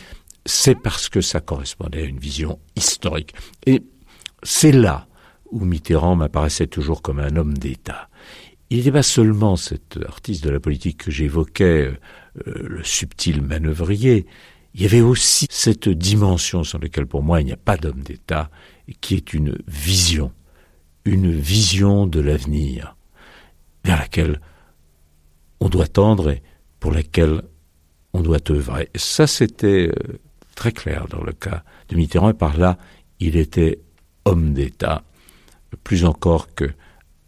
c'est 0.45 0.75
parce 0.75 1.09
que 1.09 1.21
ça 1.21 1.39
correspondait 1.39 2.01
à 2.01 2.05
une 2.05 2.19
vision 2.19 2.59
historique. 2.75 3.33
Et 3.65 3.83
c'est 4.43 4.71
là 4.71 5.07
où 5.51 5.63
Mitterrand 5.65 6.15
m'apparaissait 6.15 6.67
toujours 6.67 7.01
comme 7.01 7.19
un 7.19 7.35
homme 7.35 7.57
d'État. 7.57 8.09
Il 8.69 8.77
n'était 8.77 8.91
pas 8.91 9.03
seulement 9.03 9.55
cet 9.55 9.99
artiste 10.07 10.43
de 10.43 10.49
la 10.49 10.59
politique 10.59 11.05
que 11.05 11.11
j'évoquais, 11.11 11.85
euh, 11.85 11.97
le 12.45 12.83
subtil 12.83 13.41
manœuvrier, 13.41 14.25
il 14.77 14.83
y 14.83 14.85
avait 14.85 15.01
aussi 15.01 15.47
cette 15.49 15.89
dimension 15.89 16.63
sur 16.63 16.77
laquelle 16.77 17.07
pour 17.07 17.23
moi 17.23 17.41
il 17.41 17.45
n'y 17.45 17.51
a 17.51 17.57
pas 17.57 17.77
d'homme 17.77 18.01
d'État, 18.01 18.51
qui 19.01 19.15
est 19.15 19.33
une 19.33 19.57
vision 19.67 20.31
une 21.07 21.31
vision 21.31 22.05
de 22.05 22.19
l'avenir 22.19 22.97
vers 23.85 23.97
laquelle 23.97 24.41
on 25.61 25.69
doit 25.69 25.87
tendre 25.87 26.29
et 26.29 26.43
pour 26.79 26.91
laquelle 26.91 27.41
on 28.13 28.21
doit 28.21 28.51
œuvrer. 28.51 28.89
ça, 28.95 29.25
c'était 29.25 29.89
euh, 29.89 30.19
très 30.55 30.71
clair 30.71 31.07
dans 31.07 31.23
le 31.23 31.31
cas 31.31 31.63
de 31.87 31.95
Mitterrand, 31.95 32.29
et 32.31 32.33
par 32.33 32.57
là, 32.57 32.77
il 33.19 33.37
était 33.37 33.79
homme 34.25 34.53
d'État, 34.53 35.03
plus 35.83 36.03
encore 36.03 36.53
que 36.53 36.69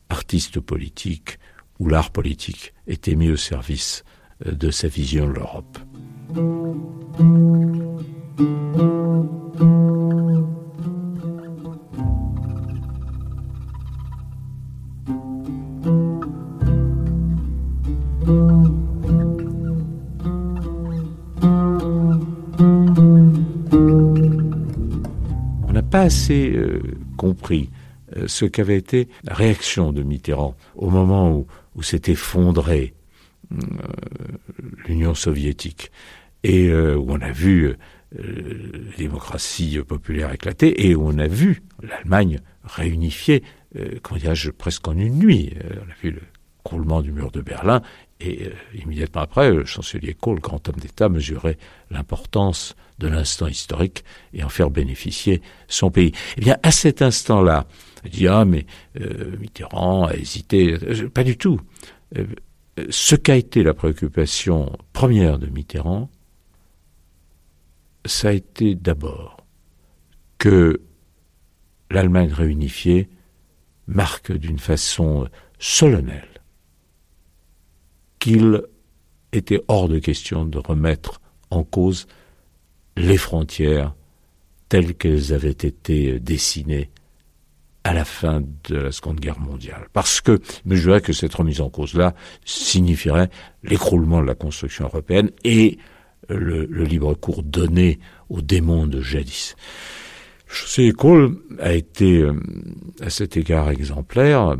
artiste 0.09 0.59
politique, 0.59 1.39
où 1.79 1.88
l'art 1.88 2.12
politique 2.12 2.74
était 2.86 3.15
mis 3.15 3.29
au 3.29 3.38
service 3.38 4.03
euh, 4.45 4.51
de 4.51 4.71
sa 4.71 4.89
vision 4.89 5.27
de 5.27 5.33
l'Europe. 5.33 5.79
Assez 26.10 26.50
euh, 26.56 26.82
compris 27.18 27.70
euh, 28.18 28.28
ce 28.28 28.46
qu'avait 28.46 28.78
été 28.78 29.10
la 29.24 29.36
réaction 29.36 29.94
de 29.94 30.01
Mitterrand 30.01 30.56
au 30.75 30.89
moment 30.89 31.32
où, 31.32 31.46
où 31.75 31.84
s'est 31.84 32.01
effondrée 32.08 32.96
euh, 33.51 33.58
l'Union 34.88 35.13
soviétique 35.13 35.92
et 36.44 36.72
où 36.72 37.06
on 37.10 37.20
a 37.20 37.32
vu 37.32 37.75
la 38.13 38.98
démocratie 38.98 39.78
populaire 39.86 40.32
éclater 40.32 40.88
et 40.88 40.96
où 40.96 41.06
on 41.06 41.18
a 41.18 41.28
vu 41.28 41.62
l'Allemagne 41.84 42.39
réunifiée, 42.63 43.44
comment 44.01 44.18
dirais-je, 44.18 44.51
presque 44.51 44.88
en 44.88 44.98
une 44.98 45.20
nuit. 45.20 45.54
on 45.62 45.92
a 45.92 45.96
vu 46.01 46.12
le 46.12 46.22
croulement 46.63 47.01
du 47.01 47.12
mur 47.12 47.30
de 47.30 47.42
Berlin 47.42 47.82
et 48.22 48.50
immédiatement 48.74 49.24
après, 49.24 49.51
le 49.51 49.66
chancelier 49.66 50.13
Kohl, 50.13 50.39
grand 50.39 50.66
homme 50.70 50.80
d'État, 50.80 51.10
mesurait 51.10 51.58
l'importance 51.92 52.78
de 53.00 53.08
l'instant 53.08 53.48
historique 53.48 54.03
et 54.34 54.44
en 54.44 54.50
faire 54.50 54.70
bénéficier 54.70 55.41
son 55.68 55.89
pays. 55.91 56.12
Eh 56.38 56.41
bien, 56.41 56.58
à 56.63 56.72
cet 56.72 57.01
instant-là, 57.01 57.65
il 58.06 58.12
dit 58.12 58.27
ah 58.27 58.46
mais 58.46 58.65
euh, 59.00 59.36
Mitterrand 59.39 60.06
a 60.06 60.15
hésité, 60.15 60.74
euh, 60.74 61.10
pas 61.10 61.24
du 61.24 61.38
tout. 61.38 61.60
Euh, 62.18 62.25
ce 62.89 63.15
qu'a 63.15 63.36
été 63.36 63.63
la 63.63 63.74
préoccupation 63.74 64.77
première 64.94 65.38
de 65.38 65.48
Mitterrand, 65.48 66.10
ça 68.06 68.29
a 68.29 68.34
été 68.34 68.75
d'abord 68.75 69.38
que 70.38 70.82
l'Allemagne 71.91 72.32
réunifiée 72.32 73.10
marque 73.88 74.32
d'une 74.32 74.60
façon 74.60 75.27
solennelle 75.58 76.27
qu'il 78.20 78.62
était 79.32 79.62
hors 79.68 79.89
de 79.89 80.00
question 80.00 80.46
de 80.46 80.58
remettre 80.58 81.22
en 81.50 81.63
cause 81.63 82.08
les 83.00 83.18
frontières 83.18 83.96
telles 84.68 84.94
qu'elles 84.96 85.34
avaient 85.34 85.50
été 85.50 86.20
dessinées 86.20 86.89
à 87.84 87.94
la 87.94 88.06
fin 88.06 88.41
de 88.70 88.75
la 88.75 88.91
Seconde 88.91 89.20
Guerre 89.20 89.39
mondiale. 89.39 89.88
Parce 89.94 90.22
que 90.22 90.39
je 90.70 91.00
que 91.00 91.13
cette 91.13 91.34
remise 91.34 91.62
en 91.62 91.70
cause-là 91.70 92.13
signifierait 92.46 93.29
l'écroulement 93.63 94.22
de 94.22 94.27
la 94.27 94.36
construction 94.36 94.86
européenne 94.86 95.32
et 95.44 95.79
le, 96.27 96.65
libre 96.84 97.13
cours 97.15 97.41
donné 97.41 98.00
aux 98.29 98.41
démons 98.41 98.86
de 98.86 99.01
jadis. 99.01 99.56
José 100.48 100.91
Kohl 100.91 101.38
a 101.60 101.74
été 101.74 102.20
euh, 102.20 102.34
à 103.01 103.10
cet 103.10 103.38
égard 103.38 103.70
exemplaire. 103.70 104.56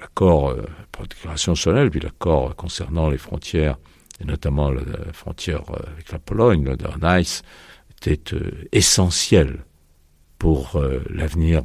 L'accord 0.00 0.50
euh, 0.50 0.62
déclaration 1.08 1.54
solennelle, 1.54 1.90
puis 1.90 2.00
l'accord 2.00 2.54
concernant 2.56 3.08
les 3.08 3.18
frontières, 3.18 3.78
et 4.20 4.24
notamment 4.24 4.70
la 4.70 4.82
frontière 5.12 5.62
euh, 5.70 5.92
avec 5.92 6.12
la 6.12 6.18
Pologne, 6.18 6.64
le 6.64 6.76
Nice, 7.02 7.42
était 8.06 8.34
euh, 8.34 8.50
essentiel 8.72 9.64
pour 10.38 10.78
l'avenir 11.08 11.62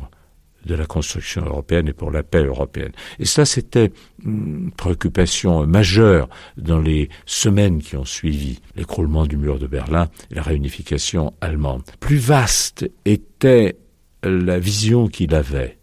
de 0.65 0.75
la 0.75 0.85
construction 0.85 1.43
européenne 1.45 1.87
et 1.87 1.93
pour 1.93 2.11
la 2.11 2.23
paix 2.23 2.43
européenne. 2.43 2.91
Et 3.17 3.25
ça, 3.25 3.45
c'était 3.45 3.91
une 4.23 4.71
préoccupation 4.71 5.65
majeure 5.65 6.29
dans 6.57 6.79
les 6.79 7.09
semaines 7.25 7.81
qui 7.81 7.95
ont 7.95 8.05
suivi 8.05 8.59
l'écroulement 8.75 9.25
du 9.25 9.37
mur 9.37 9.59
de 9.59 9.67
Berlin 9.67 10.09
et 10.31 10.35
la 10.35 10.41
réunification 10.41 11.33
allemande. 11.41 11.83
Plus 11.99 12.17
vaste 12.17 12.89
était 13.05 13.77
la 14.23 14.59
vision 14.59 15.07
qu'il 15.07 15.33
avait 15.33 15.77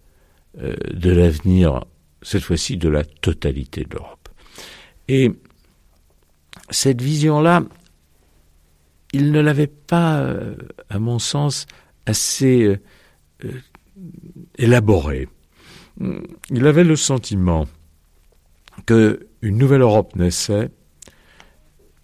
euh, 0.63 0.75
de 0.93 1.11
l'avenir, 1.11 1.85
cette 2.23 2.43
fois-ci, 2.43 2.77
de 2.77 2.89
la 2.89 3.05
totalité 3.05 3.85
de 3.85 3.95
l'Europe. 3.95 4.29
Et 5.09 5.33
cette 6.71 7.01
vision-là, 7.01 7.63
il 9.13 9.33
ne 9.33 9.41
l'avait 9.41 9.67
pas, 9.67 10.19
euh, 10.19 10.57
à 10.91 10.99
mon 10.99 11.19
sens, 11.19 11.67
assez 12.07 12.79
euh, 13.45 13.61
élaboré. 14.59 15.29
Il 16.51 16.67
avait 16.67 16.85
le 16.85 16.97
sentiment 16.97 17.67
que 18.85 19.27
une 19.43 19.57
nouvelle 19.57 19.81
Europe 19.81 20.17
naissait 20.17 20.71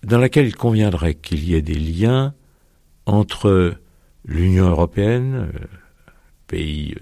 dans 0.02 0.18
laquelle 0.18 0.46
il 0.46 0.56
conviendrait 0.56 1.14
qu'il 1.14 1.44
y 1.44 1.54
ait 1.54 1.62
des 1.62 1.74
liens 1.74 2.34
entre 3.06 3.74
l'Union 4.24 4.68
européenne, 4.68 5.50
euh, 5.54 5.66
pays 6.46 6.94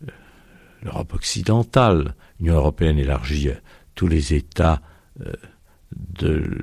de 0.00 0.12
l'Europe 0.82 1.14
occidentale, 1.14 2.14
l'Union 2.38 2.56
européenne 2.56 2.98
élargie 2.98 3.50
tous 3.94 4.06
les 4.06 4.34
États 4.34 4.80
euh, 5.20 5.32
de 5.92 6.58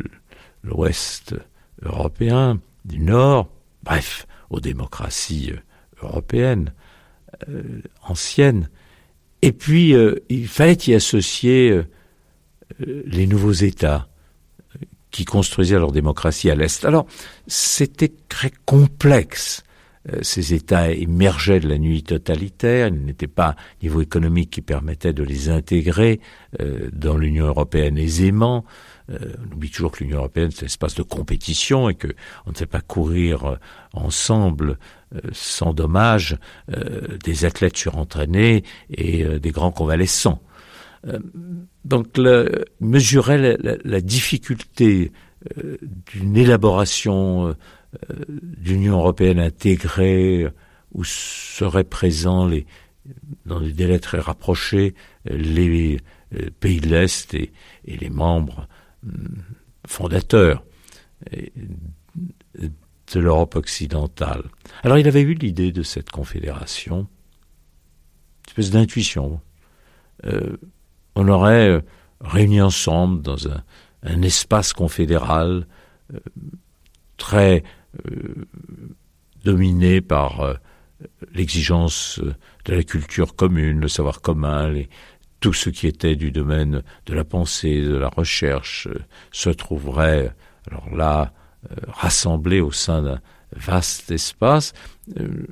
l'Ouest 0.63 1.35
européen, 1.81 2.59
du 2.85 2.99
Nord, 2.99 3.49
bref, 3.83 4.27
aux 4.49 4.59
démocraties 4.59 5.51
euh, 5.51 5.59
européennes, 6.01 6.73
euh, 7.49 7.81
ancienne. 8.03 8.69
Et 9.41 9.51
puis, 9.51 9.93
euh, 9.93 10.23
il 10.29 10.47
fallait 10.47 10.77
y 10.87 10.93
associer 10.93 11.81
les 12.79 13.27
nouveaux 13.27 13.51
États 13.51 14.07
qui 15.11 15.23
construisaient 15.23 15.77
leur 15.77 15.91
démocratie 15.91 16.49
à 16.49 16.55
l'Est. 16.55 16.83
Alors, 16.83 17.05
c'était 17.47 18.11
très 18.27 18.51
complexe. 18.65 19.63
Ces 20.21 20.53
États 20.53 20.91
émergeaient 20.91 21.59
de 21.59 21.67
la 21.67 21.79
nuit 21.79 22.03
totalitaire, 22.03 22.89
il 22.89 23.05
n'était 23.05 23.27
pas 23.27 23.49
un 23.49 23.55
niveau 23.81 24.01
économique 24.01 24.51
qui 24.51 24.61
permettait 24.61 25.13
de 25.13 25.23
les 25.23 25.49
intégrer 25.49 26.19
dans 26.91 27.17
l'Union 27.17 27.47
européenne 27.47 27.97
aisément. 27.97 28.65
On 29.09 29.53
oublie 29.53 29.69
toujours 29.69 29.91
que 29.91 30.03
l'Union 30.03 30.17
européenne 30.17 30.49
c'est 30.51 30.63
un 30.63 30.65
espace 30.65 30.95
de 30.95 31.03
compétition 31.03 31.89
et 31.89 31.95
que 31.95 32.07
on 32.45 32.51
ne 32.51 32.55
sait 32.55 32.65
pas 32.65 32.81
courir 32.81 33.59
ensemble 33.93 34.77
euh, 35.15 35.19
sans 35.33 35.73
dommage 35.73 36.37
euh, 36.75 37.17
des 37.23 37.45
athlètes 37.45 37.77
surentraînés 37.77 38.63
et 38.89 39.23
euh, 39.23 39.39
des 39.39 39.51
grands 39.51 39.71
convalescents. 39.71 40.41
donc, 41.83 42.17
le, 42.17 42.65
mesurer 42.79 43.57
la, 43.61 44.01
difficulté 44.01 45.11
d'une 46.11 46.35
élaboration 46.35 47.55
d'Union 48.27 48.97
européenne 48.97 49.37
intégrée 49.37 50.47
où 50.93 51.03
seraient 51.03 51.83
présents 51.83 52.49
dans 53.45 53.59
des 53.59 53.71
délais 53.71 53.99
très 53.99 54.17
rapprochés 54.17 54.95
les 55.25 55.99
pays 56.59 56.79
de 56.81 56.89
l'Est 56.89 57.35
et, 57.35 57.51
les 57.85 58.09
membres 58.09 58.67
fondateurs 59.87 60.63
de 63.13 63.19
l'Europe 63.19 63.55
occidentale. 63.55 64.43
Alors 64.83 64.97
il 64.97 65.07
avait 65.07 65.21
eu 65.21 65.33
l'idée 65.33 65.71
de 65.71 65.83
cette 65.83 66.09
confédération, 66.09 66.99
une 66.99 68.49
espèce 68.49 68.71
d'intuition. 68.71 69.41
Euh, 70.25 70.57
on 71.15 71.27
aurait 71.27 71.69
euh, 71.69 71.81
réuni 72.21 72.61
ensemble 72.61 73.21
dans 73.21 73.47
un, 73.47 73.61
espace 74.21 74.73
confédéral 74.73 75.67
euh, 76.13 76.19
très 77.17 77.63
dominé 79.43 80.01
par 80.01 80.57
l'exigence 81.33 82.19
de 82.65 82.73
la 82.73 82.83
culture 82.83 83.35
commune, 83.35 83.79
le 83.79 83.87
savoir 83.87 84.21
commun, 84.21 84.73
tout 85.39 85.53
ce 85.53 85.69
qui 85.69 85.87
était 85.87 86.15
du 86.15 86.31
domaine 86.31 86.81
de 87.05 87.13
la 87.13 87.23
pensée, 87.23 87.81
de 87.81 87.95
la 87.95 88.09
recherche, 88.09 88.87
se 89.31 89.49
trouverait 89.49 90.33
alors 90.67 90.95
là 90.95 91.33
euh, 91.71 91.75
rassemblés 91.87 92.61
au 92.61 92.71
sein 92.71 93.01
d'un 93.01 93.21
vaste 93.55 94.11
espace, 94.11 94.73
euh, 95.19 95.45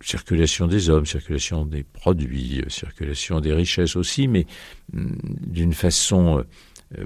circulation 0.00 0.66
des 0.66 0.90
hommes, 0.90 1.06
circulation 1.06 1.64
des 1.64 1.82
produits, 1.82 2.60
euh, 2.60 2.68
circulation 2.68 3.40
des 3.40 3.52
richesses 3.52 3.96
aussi, 3.96 4.28
mais 4.28 4.46
mm, 4.92 5.12
d'une 5.46 5.74
façon 5.74 6.44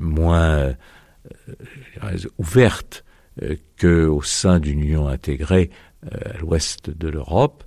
moins 0.01 0.75
ouverte 2.39 3.05
qu'au 3.81 4.23
sein 4.23 4.61
d'une 4.61 4.81
union 4.81 5.09
intégrée 5.09 5.71
à 6.11 6.39
l'ouest 6.39 6.91
de 6.91 7.09
l'Europe. 7.09 7.65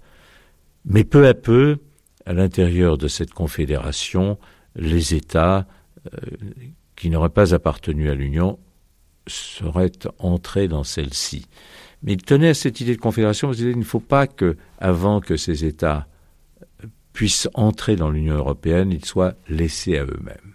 Mais 0.85 1.03
peu 1.03 1.27
à 1.27 1.33
peu, 1.33 1.77
à 2.25 2.33
l'intérieur 2.33 2.97
de 2.97 3.07
cette 3.07 3.33
confédération, 3.33 4.37
les 4.75 5.13
États 5.13 5.67
qui 6.95 7.09
n'auraient 7.09 7.29
pas 7.29 7.53
appartenu 7.53 8.09
à 8.09 8.15
l'Union 8.15 8.59
serait 9.27 9.91
entré 10.19 10.67
dans 10.67 10.83
celle-ci. 10.83 11.45
Mais 12.03 12.13
il 12.13 12.21
tenait 12.21 12.49
à 12.49 12.53
cette 12.53 12.81
idée 12.81 12.95
de 12.95 13.01
confédération 13.01 13.47
parce 13.47 13.59
qu'il 13.59 13.77
ne 13.77 13.83
faut 13.83 13.99
pas 13.99 14.27
que, 14.27 14.57
avant 14.79 15.19
que 15.19 15.37
ces 15.37 15.65
États 15.65 16.07
puissent 17.13 17.49
entrer 17.53 17.95
dans 17.95 18.09
l'Union 18.09 18.35
européenne, 18.35 18.91
ils 18.91 19.05
soient 19.05 19.35
laissés 19.49 19.97
à 19.97 20.05
eux-mêmes. 20.05 20.53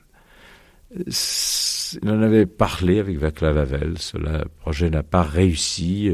Il 2.03 2.11
en 2.11 2.23
avait 2.23 2.47
parlé 2.47 2.99
avec 2.99 3.19
Václav 3.19 3.59
Havel, 3.59 3.99
ce 3.99 4.17
projet 4.61 4.91
n'a 4.91 5.03
pas 5.03 5.23
réussi. 5.23 6.11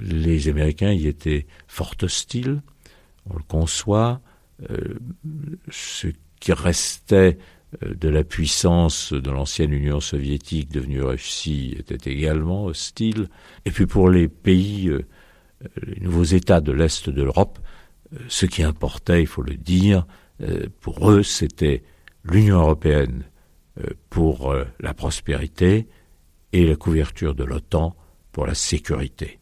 Les 0.00 0.48
Américains 0.48 0.92
y 0.92 1.06
étaient 1.06 1.46
fort 1.66 1.94
hostiles, 2.02 2.62
on 3.28 3.36
le 3.36 3.42
conçoit. 3.46 4.20
Euh, 4.70 4.98
ce 5.70 6.08
qui 6.38 6.52
restait 6.52 7.38
euh, 7.82 7.94
de 7.94 8.08
la 8.08 8.24
puissance 8.24 9.12
de 9.12 9.30
l'ancienne 9.30 9.72
Union 9.72 10.00
soviétique 10.00 10.70
devenue 10.70 11.02
Russie 11.02 11.76
était 11.78 12.10
également 12.10 12.64
hostile. 12.64 13.28
Et 13.64 13.70
puis 13.70 13.86
pour 13.86 14.08
les 14.08 14.28
pays 14.28 14.88
euh, 14.88 15.04
les 15.82 16.00
nouveaux 16.00 16.24
États 16.24 16.60
de 16.60 16.72
l'Est 16.72 17.08
de 17.08 17.22
l'Europe, 17.22 17.58
ce 18.28 18.46
qui 18.46 18.62
importait, 18.62 19.22
il 19.22 19.26
faut 19.26 19.42
le 19.42 19.54
dire, 19.54 20.06
pour 20.80 21.08
eux, 21.08 21.22
c'était 21.22 21.84
l'Union 22.24 22.60
européenne 22.60 23.22
pour 24.10 24.52
la 24.80 24.92
prospérité 24.92 25.86
et 26.52 26.66
la 26.66 26.74
couverture 26.74 27.36
de 27.36 27.44
l'OTAN 27.44 27.94
pour 28.32 28.44
la 28.44 28.54
sécurité. 28.54 29.38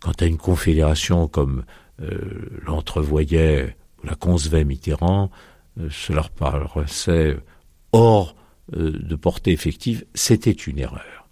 Quant 0.00 0.12
à 0.20 0.26
une 0.26 0.36
confédération 0.36 1.28
comme 1.28 1.64
l'entrevoyait 1.98 3.76
la 4.02 4.14
concevait 4.14 4.64
Mitterrand, 4.64 5.30
cela 5.90 6.16
leur 6.16 6.30
paraissait 6.30 7.36
hors 7.92 8.36
de 8.72 9.16
portée 9.16 9.52
effective, 9.52 10.04
c'était 10.14 10.50
une 10.50 10.78
erreur. 10.78 11.28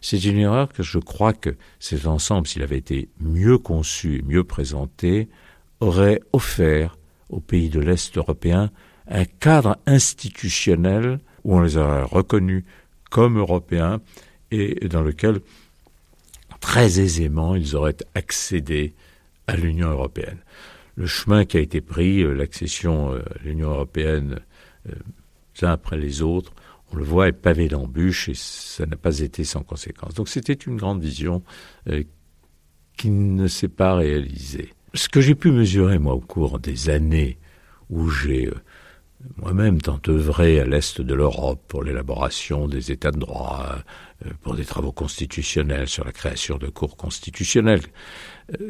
C'est 0.00 0.24
une 0.24 0.38
erreur 0.38 0.72
que 0.72 0.82
je 0.82 0.98
crois 0.98 1.32
que 1.32 1.56
cet 1.78 2.06
ensemble, 2.06 2.46
s'il 2.46 2.62
avait 2.62 2.78
été 2.78 3.08
mieux 3.20 3.58
conçu 3.58 4.18
et 4.18 4.22
mieux 4.22 4.44
présenté, 4.44 5.28
aurait 5.80 6.20
offert 6.32 6.98
aux 7.28 7.40
pays 7.40 7.68
de 7.68 7.80
l'Est 7.80 8.16
européen 8.16 8.70
un 9.08 9.24
cadre 9.24 9.78
institutionnel 9.86 11.18
où 11.44 11.56
on 11.56 11.60
les 11.60 11.76
aurait 11.76 12.02
reconnus 12.02 12.64
comme 13.10 13.38
européens 13.38 14.00
et 14.50 14.88
dans 14.88 15.02
lequel 15.02 15.40
très 16.60 17.00
aisément 17.00 17.54
ils 17.54 17.74
auraient 17.76 17.96
accédé 18.14 18.94
à 19.50 19.56
l'Union 19.56 19.90
européenne. 19.90 20.38
Le 20.94 21.06
chemin 21.06 21.44
qui 21.44 21.56
a 21.56 21.60
été 21.60 21.80
pris, 21.80 22.22
euh, 22.22 22.32
l'accession 22.32 23.12
euh, 23.12 23.18
à 23.18 23.42
l'Union 23.42 23.70
européenne, 23.70 24.40
les 24.84 24.92
euh, 24.92 25.66
uns 25.66 25.72
après 25.72 25.98
les 25.98 26.22
autres, 26.22 26.52
on 26.92 26.96
le 26.96 27.04
voit, 27.04 27.28
est 27.28 27.32
pavé 27.32 27.68
d'embûches 27.68 28.28
et 28.28 28.34
ça 28.34 28.86
n'a 28.86 28.96
pas 28.96 29.20
été 29.20 29.44
sans 29.44 29.62
conséquence. 29.62 30.14
Donc 30.14 30.28
c'était 30.28 30.52
une 30.54 30.76
grande 30.76 31.02
vision 31.02 31.42
qui 32.96 33.10
ne 33.10 33.46
s'est 33.46 33.68
pas 33.68 33.94
réalisée. 33.94 34.72
Ce 34.94 35.08
que 35.08 35.20
j'ai 35.20 35.36
pu 35.36 35.52
mesurer, 35.52 35.98
moi, 35.98 36.14
au 36.14 36.20
cours 36.20 36.58
des 36.58 36.90
années 36.90 37.38
où 37.90 38.08
j'ai 38.08 38.46
euh, 38.46 38.54
moi-même 39.36 39.80
tant 39.80 40.00
œuvré 40.08 40.60
à 40.60 40.64
l'est 40.64 41.00
de 41.00 41.14
l'Europe 41.14 41.60
pour 41.68 41.82
l'élaboration 41.82 42.68
des 42.68 42.90
États 42.90 43.10
de 43.10 43.18
droit, 43.18 43.66
euh, 44.24 44.30
pour 44.42 44.54
des 44.54 44.64
travaux 44.64 44.92
constitutionnels 44.92 45.88
sur 45.88 46.04
la 46.04 46.12
création 46.12 46.56
de 46.58 46.68
cours 46.68 46.96
constitutionnels, 46.96 47.82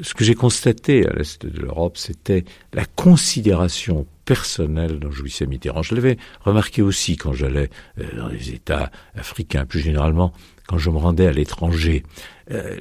ce 0.03 0.15
que 0.15 0.25
j'ai 0.25 0.35
constaté 0.35 1.07
à 1.07 1.13
l'est 1.13 1.45
de 1.45 1.61
l'Europe, 1.61 1.97
c'était 1.97 2.45
la 2.73 2.85
considération 2.85 4.07
personnelle 4.25 4.99
dont 4.99 5.11
jouissait 5.11 5.47
Mitterrand. 5.47 5.83
Je 5.83 5.95
l'avais 5.95 6.19
remarqué 6.41 6.83
aussi 6.83 7.17
quand 7.17 7.33
j'allais 7.33 7.71
euh, 7.99 8.05
dans 8.17 8.29
les 8.29 8.51
États 8.51 8.91
africains, 9.15 9.67
plus 9.67 9.81
généralement 9.81 10.33
quand 10.67 10.79
je 10.79 10.91
me 10.91 10.99
rendais 10.99 11.27
à 11.27 11.33
l'étranger. 11.33 12.05
Euh, 12.51 12.77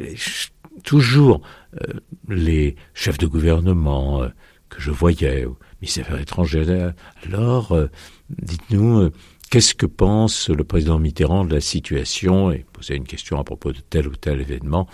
toujours 0.84 1.42
euh, 1.82 1.94
les 2.28 2.76
chefs 2.94 3.18
de 3.18 3.28
gouvernement 3.28 4.30
que 4.70 4.80
je 4.80 4.92
voyais, 4.92 5.46
Affaires 5.84 6.20
étrangères, 6.20 6.94
alors 7.26 7.78
dites-nous 8.30 9.10
qu'est-ce 9.50 9.74
que 9.74 9.86
pense 9.86 10.50
le 10.50 10.64
président 10.64 11.00
Mitterrand 11.00 11.46
de 11.46 11.54
la 11.54 11.62
situation 11.62 12.52
et 12.52 12.66
poser 12.74 12.96
une 12.96 13.06
question 13.06 13.40
à 13.40 13.44
propos 13.44 13.72
de 13.72 13.80
tel 13.80 14.08
ou 14.08 14.16
tel 14.16 14.42
événement 14.42 14.88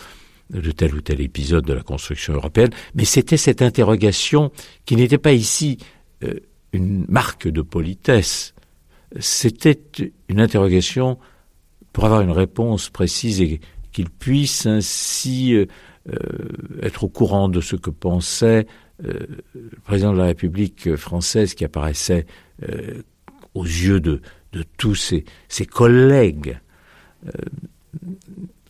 de 0.50 0.71
tel 0.71 0.93
ou 0.93 1.02
tel 1.02 1.21
épisode 1.21 1.65
de 1.65 1.74
la 1.74 1.82
construction 1.82 2.34
européenne, 2.34 2.69
mais 2.93 3.06
c'était 3.06 3.38
cette 3.38 3.62
interrogation 3.62 4.52
qui 4.86 4.95
n'était 4.95 5.17
pas 5.17 5.34
ici 5.34 5.78
euh, 6.24 6.39
une 6.71 7.06
marque 7.08 7.48
de 7.48 7.62
politesse, 7.62 8.54
c'était 9.19 9.80
une 10.28 10.39
interrogation 10.39 11.17
pour 11.93 12.06
avoir 12.06 12.21
une 12.21 12.32
réponse 12.32 12.89
précise 12.89 13.41
et 13.41 13.60
qu'il 13.91 14.10
puisse 14.10 14.65
ainsi 14.65 15.56
euh, 15.56 15.65
euh, 16.10 16.19
être 16.82 17.06
au 17.06 17.08
courant 17.08 17.48
de 17.50 17.62
ce 17.62 17.76
que 17.76 17.89
pensait 17.89 18.67
le 18.99 19.79
président 19.84 20.13
de 20.13 20.17
la 20.17 20.25
République 20.25 20.95
française 20.95 21.53
qui 21.53 21.65
apparaissait 21.65 22.25
aux 23.53 23.65
yeux 23.65 23.99
de, 23.99 24.21
tous 24.77 24.95
ses, 24.95 25.65
collègues 25.65 26.58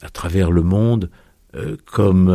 à 0.02 0.10
travers 0.10 0.52
le 0.52 0.62
monde 0.62 1.10
euh, 1.56 1.78
comme 1.86 2.30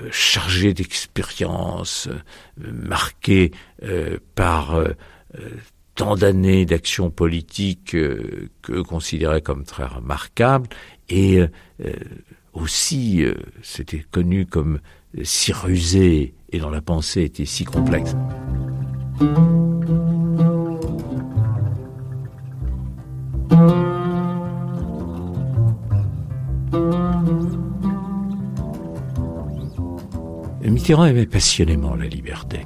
euh, 0.00 0.08
chargé 0.10 0.74
d'expérience, 0.74 2.08
euh, 2.08 2.70
marqué 2.72 3.52
par 4.34 4.82
tant 5.94 6.16
d'années 6.16 6.66
d'action 6.66 7.10
politique 7.10 7.90
que 7.92 8.80
considérait 8.82 9.42
comme 9.42 9.64
très 9.64 9.84
remarquable, 9.84 10.68
et 11.08 11.40
aussi 12.52 13.24
c'était 13.62 14.04
connu 14.10 14.46
comme 14.46 14.80
si 15.22 15.52
rusé 15.52 16.34
et 16.50 16.58
dont 16.58 16.70
la 16.70 16.82
pensée 16.82 17.22
était 17.22 17.44
si 17.44 17.64
complexe. 17.64 18.14
Mitterrand 30.84 31.06
aimait 31.06 31.24
passionnément 31.24 31.94
la 31.94 32.06
liberté. 32.06 32.60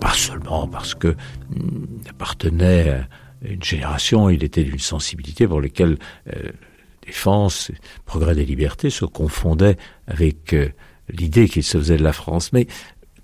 Pas 0.00 0.14
seulement 0.14 0.66
parce 0.66 0.96
que 0.96 1.14
hmm, 1.50 2.00
appartenait 2.10 2.90
à 2.90 3.06
une 3.42 3.62
génération, 3.62 4.28
il 4.30 4.42
était 4.42 4.64
d'une 4.64 4.80
sensibilité 4.80 5.46
pour 5.46 5.60
laquelle 5.60 5.96
euh, 6.34 6.50
défense, 7.06 7.70
progrès 8.04 8.34
des 8.34 8.44
libertés 8.44 8.90
se 8.90 9.04
confondaient 9.04 9.76
avec 10.08 10.54
euh, 10.54 10.70
l'idée 11.08 11.48
qu'il 11.48 11.62
se 11.62 11.78
faisait 11.78 11.96
de 11.96 12.02
la 12.02 12.12
France. 12.12 12.52
Mais 12.52 12.66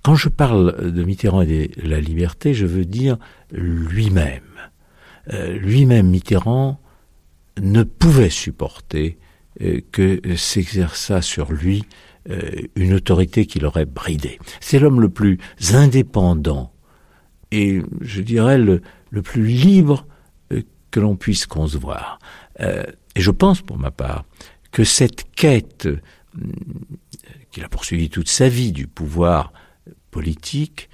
quand 0.03 0.15
je 0.15 0.29
parle 0.29 0.93
de 0.93 1.05
Mitterrand 1.05 1.43
et 1.43 1.69
de 1.69 1.89
la 1.89 2.01
liberté, 2.01 2.55
je 2.55 2.67
veux 2.67 2.85
dire 2.85 3.19
lui-même. 3.51 4.43
Euh, 5.33 5.57
lui-même, 5.57 6.09
Mitterrand, 6.09 6.81
ne 7.61 7.83
pouvait 7.83 8.31
supporter 8.31 9.19
que 9.93 10.21
s'exerça 10.35 11.21
sur 11.21 11.53
lui 11.53 11.85
euh, 12.31 12.53
une 12.77 12.93
autorité 12.95 13.47
qui 13.47 13.59
l'aurait 13.59 13.85
bridé. 13.85 14.39
C'est 14.61 14.79
l'homme 14.79 15.01
le 15.01 15.09
plus 15.09 15.39
indépendant 15.73 16.73
et, 17.51 17.83
je 18.01 18.21
dirais, 18.21 18.59
le, 18.59 18.81
le 19.11 19.23
plus 19.23 19.45
libre 19.45 20.07
euh, 20.53 20.63
que 20.93 21.01
l'on 21.01 21.17
puisse 21.17 21.47
concevoir. 21.47 22.21
Euh, 22.61 22.85
et 23.17 23.21
je 23.21 23.33
pense, 23.33 23.61
pour 23.61 23.77
ma 23.77 23.91
part, 23.91 24.25
que 24.71 24.85
cette 24.85 25.33
quête 25.35 25.89
qu'il 27.53 27.65
a 27.65 27.69
poursuivie 27.69 28.11
toute 28.11 28.29
sa 28.29 28.49
vie 28.49 28.73
du 28.73 28.89
pouvoir 28.89 29.53
politique, 30.11 30.89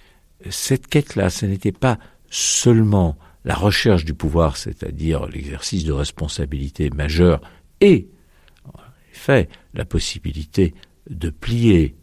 cette 0.50 0.86
quête-là, 0.86 1.30
ce 1.30 1.46
n'était 1.46 1.72
pas 1.72 1.98
seulement 2.30 3.16
la 3.44 3.54
recherche 3.54 4.04
du 4.04 4.14
pouvoir, 4.14 4.56
c'est-à-dire 4.56 5.26
l'exercice 5.26 5.84
de 5.84 5.92
responsabilités 5.92 6.90
majeures, 6.90 7.40
et, 7.80 8.08
en 8.64 8.78
effet, 9.12 9.48
la 9.72 9.84
possibilité 9.84 10.74
de 11.08 11.30
plier 11.30 11.96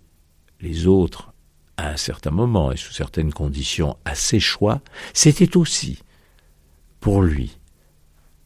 les 0.61 0.87
autres 0.87 1.33
à 1.77 1.89
un 1.89 1.97
certain 1.97 2.31
moment 2.31 2.71
et 2.71 2.77
sous 2.77 2.93
certaines 2.93 3.33
conditions 3.33 3.97
à 4.05 4.15
ses 4.15 4.39
choix, 4.39 4.81
c'était 5.13 5.57
aussi, 5.57 5.99
pour 6.99 7.21
lui, 7.21 7.59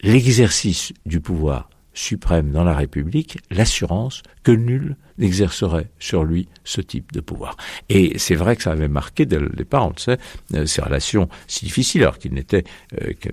l'exercice 0.02 0.92
du 1.06 1.22
pouvoir 1.22 1.70
suprême 1.94 2.52
dans 2.52 2.64
la 2.64 2.76
République, 2.76 3.40
l'assurance 3.50 4.24
que 4.44 4.52
nul 4.52 4.96
n'exercerait 5.18 5.90
sur 6.00 6.24
lui 6.24 6.48
ce 6.64 6.82
type 6.82 7.12
de 7.12 7.20
pouvoir. 7.20 7.58
Et 7.90 8.18
c'est 8.18 8.36
vrai 8.36 8.56
que 8.56 8.64
ça 8.64 8.72
avait 8.72 8.88
marqué 8.88 9.26
dès 9.26 9.40
le 9.40 9.50
départ, 9.50 9.88
on 9.88 9.90
le 9.90 10.00
sait, 10.00 10.18
euh, 10.54 10.66
ces 10.66 10.82
relations 10.82 11.30
si 11.48 11.66
difficiles, 11.66 12.02
alors 12.02 12.18
qu'il 12.18 12.34
n'était 12.34 12.64
euh, 13.02 13.14
que 13.20 13.30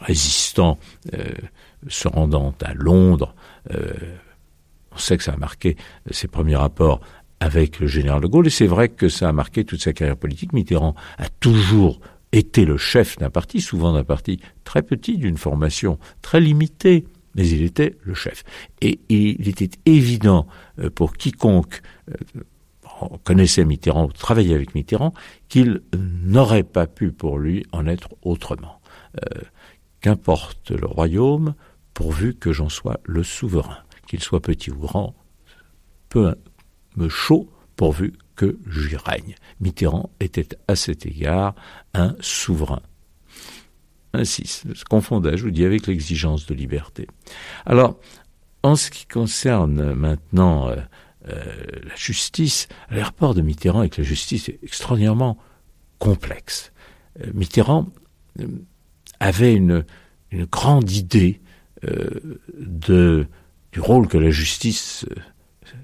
résistant 0.00 0.78
euh, 1.14 1.24
se 1.88 2.08
rendant 2.08 2.54
à 2.62 2.74
Londres 2.74 3.34
on 4.92 4.98
sait 4.98 5.16
que 5.16 5.22
ça 5.22 5.32
a 5.32 5.36
marqué 5.36 5.76
ses 6.10 6.28
premiers 6.28 6.56
rapports 6.56 7.00
avec 7.40 7.80
le 7.80 7.86
général 7.86 8.20
de 8.20 8.26
Gaulle, 8.26 8.46
et 8.46 8.50
c'est 8.50 8.66
vrai 8.66 8.88
que 8.88 9.08
ça 9.08 9.28
a 9.28 9.32
marqué 9.32 9.64
toute 9.64 9.80
sa 9.80 9.92
carrière 9.92 10.16
politique. 10.16 10.52
Mitterrand 10.52 10.94
a 11.18 11.28
toujours 11.28 12.00
été 12.32 12.64
le 12.64 12.76
chef 12.76 13.16
d'un 13.18 13.30
parti, 13.30 13.60
souvent 13.60 13.92
d'un 13.92 14.04
parti 14.04 14.40
très 14.64 14.82
petit, 14.82 15.16
d'une 15.16 15.38
formation 15.38 15.98
très 16.22 16.40
limitée, 16.40 17.06
mais 17.34 17.48
il 17.48 17.62
était 17.62 17.96
le 18.02 18.14
chef. 18.14 18.44
Et 18.80 19.00
il 19.08 19.48
était 19.48 19.70
évident 19.86 20.46
euh, 20.78 20.90
pour 20.90 21.14
quiconque 21.14 21.82
euh, 22.10 22.14
connaissait 23.24 23.64
Mitterrand, 23.64 24.08
travaillait 24.08 24.54
avec 24.54 24.74
Mitterrand, 24.74 25.14
qu'il 25.48 25.80
n'aurait 25.94 26.64
pas 26.64 26.86
pu 26.86 27.12
pour 27.12 27.38
lui 27.38 27.64
en 27.72 27.86
être 27.86 28.10
autrement. 28.22 28.80
Euh, 29.16 29.40
qu'importe 30.00 30.70
le 30.70 30.86
royaume, 30.86 31.54
pourvu 31.94 32.34
que 32.34 32.52
j'en 32.52 32.68
sois 32.68 33.00
le 33.04 33.22
souverain 33.22 33.78
qu'il 34.10 34.20
soit 34.20 34.40
petit 34.40 34.72
ou 34.72 34.76
grand, 34.76 35.14
peu 36.08 36.34
me 36.96 37.08
chaud 37.08 37.48
pourvu 37.76 38.12
que 38.34 38.58
j'y 38.68 38.96
règne. 38.96 39.36
Mitterrand 39.60 40.10
était 40.18 40.48
à 40.66 40.74
cet 40.74 41.06
égard 41.06 41.54
un 41.94 42.16
souverain. 42.18 42.82
Ainsi, 44.12 44.46
se 44.46 44.84
confondait, 44.88 45.36
je 45.36 45.44
vous 45.44 45.50
dis, 45.50 45.64
avec 45.64 45.86
l'exigence 45.86 46.46
de 46.46 46.54
liberté. 46.54 47.06
Alors, 47.64 47.98
en 48.62 48.76
ce 48.76 48.90
qui 48.90 49.06
concerne 49.06 49.94
maintenant 49.94 50.68
euh, 50.68 50.76
la 51.26 51.96
justice, 51.96 52.68
les 52.90 53.02
rapports 53.02 53.34
de 53.34 53.40
Mitterrand 53.40 53.80
avec 53.80 53.96
la 53.96 54.04
justice 54.04 54.48
est 54.48 54.58
extraordinairement 54.62 55.38
complexe. 55.98 56.72
Mitterrand 57.34 57.88
avait 59.20 59.54
une, 59.54 59.84
grande 60.32 60.90
idée 60.92 61.40
du 61.82 63.80
rôle 63.80 64.08
que 64.08 64.16
la 64.16 64.30
justice 64.30 65.04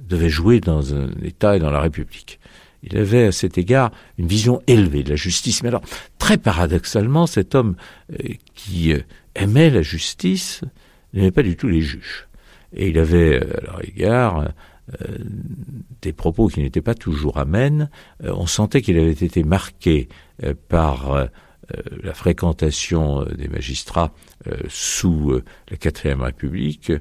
devait 0.09 0.29
jouer 0.29 0.61
dans 0.61 0.95
un 0.95 1.11
État 1.23 1.57
et 1.57 1.59
dans 1.59 1.71
la 1.71 1.81
République. 1.81 2.39
Il 2.87 2.97
avait 2.99 3.25
à 3.25 3.33
cet 3.33 3.59
égard 3.59 3.91
une 4.19 4.27
vision 4.27 4.63
élevée 4.67 5.03
de 5.03 5.11
la 5.11 5.17
justice. 5.17 5.63
Mais 5.63 5.69
alors, 5.69 5.83
très 6.19 6.39
paradoxalement, 6.39 7.27
cet 7.27 7.55
homme 7.55 7.77
euh, 8.13 8.35
qui 8.55 8.93
euh, 8.93 9.01
aimait 9.35 9.71
la 9.71 9.83
justice 9.83 10.63
n'aimait 11.13 11.31
pas 11.31 11.43
du 11.43 11.57
tout 11.57 11.69
les 11.69 11.81
juges. 11.81 12.29
Et 12.75 12.89
il 12.89 12.99
avait 12.99 13.43
euh, 13.43 13.59
à 13.59 13.61
leur 13.65 13.85
égard 13.85 14.49
des 16.01 16.13
propos 16.13 16.47
qui 16.47 16.61
n'étaient 16.61 16.81
pas 16.81 16.95
toujours 16.95 17.39
amènes. 17.39 17.91
on 18.23 18.47
sentait 18.47 18.83
qu'il 18.83 18.97
avait 19.01 19.11
été 19.11 19.43
marqué 19.43 20.09
par 20.69 21.27
la 22.03 22.15
fréquentation 22.15 23.25
des 23.25 23.49
magistrats 23.49 24.13
sous 24.69 25.41
la 25.71 25.77
quatrième 25.77 26.23
République, 26.23 26.93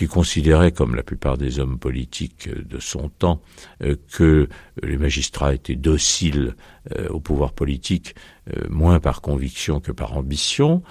qui 0.00 0.06
considérait, 0.06 0.72
comme 0.72 0.94
la 0.94 1.02
plupart 1.02 1.36
des 1.36 1.58
hommes 1.58 1.78
politiques 1.78 2.48
de 2.48 2.78
son 2.78 3.10
temps, 3.10 3.42
euh, 3.82 3.96
que 4.12 4.48
les 4.82 4.96
magistrats 4.96 5.52
étaient 5.52 5.76
dociles 5.76 6.54
euh, 6.96 7.08
au 7.08 7.20
pouvoir 7.20 7.52
politique, 7.52 8.14
euh, 8.48 8.62
moins 8.70 8.98
par 8.98 9.20
conviction 9.20 9.78
que 9.78 9.92
par 9.92 10.16
ambition. 10.16 10.82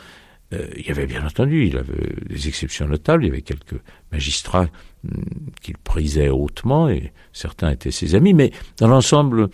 Il 0.52 0.88
y 0.88 0.90
avait 0.90 1.06
bien 1.06 1.24
entendu, 1.24 1.68
il 1.68 1.78
avait 1.78 2.16
des 2.28 2.48
exceptions 2.48 2.88
notables, 2.88 3.24
il 3.24 3.28
y 3.28 3.30
avait 3.30 3.44
quelques 3.44 3.80
magistrats 4.12 4.68
hum, 5.08 5.24
qu'il 5.62 5.78
prisait 5.78 6.30
hautement 6.30 6.90
et 6.90 7.14
certains 7.34 7.70
étaient 7.70 7.92
ses 7.92 8.16
amis, 8.16 8.34
mais 8.34 8.52
dans 8.78 8.88
l'ensemble, 8.88 9.50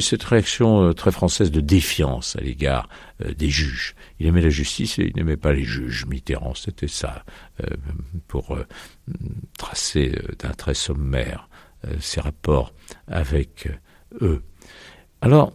cette 0.00 0.22
réaction 0.22 0.92
très 0.94 1.10
française 1.10 1.50
de 1.50 1.60
défiance 1.60 2.36
à 2.36 2.40
l'égard 2.40 2.88
des 3.20 3.50
juges. 3.50 3.94
Il 4.18 4.26
aimait 4.26 4.40
la 4.40 4.50
justice 4.50 4.98
et 4.98 5.04
il 5.04 5.16
n'aimait 5.16 5.36
pas 5.36 5.52
les 5.52 5.64
juges. 5.64 6.06
Mitterrand, 6.06 6.54
c'était 6.54 6.88
ça, 6.88 7.24
euh, 7.62 7.68
pour 8.28 8.56
euh, 8.56 8.66
tracer 9.58 10.12
euh, 10.16 10.34
d'un 10.38 10.52
trait 10.52 10.74
sommaire 10.74 11.48
ses 12.00 12.20
rapports 12.20 12.72
avec 13.06 13.68
eux. 14.20 14.42
Alors, 15.20 15.52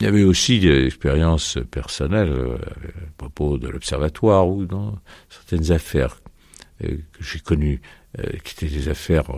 il 0.00 0.04
y 0.04 0.08
avait 0.08 0.24
aussi 0.24 0.58
des 0.58 0.86
expériences 0.86 1.58
personnelles 1.70 2.32
à 2.32 3.10
propos 3.18 3.56
de 3.56 3.68
l'observatoire 3.68 4.48
ou 4.48 4.64
dans 4.64 4.98
certaines 5.28 5.70
affaires 5.70 6.20
que 6.80 6.96
j'ai 7.20 7.38
connues, 7.38 7.80
qui 8.42 8.54
étaient 8.54 8.74
des 8.74 8.88
affaires 8.88 9.30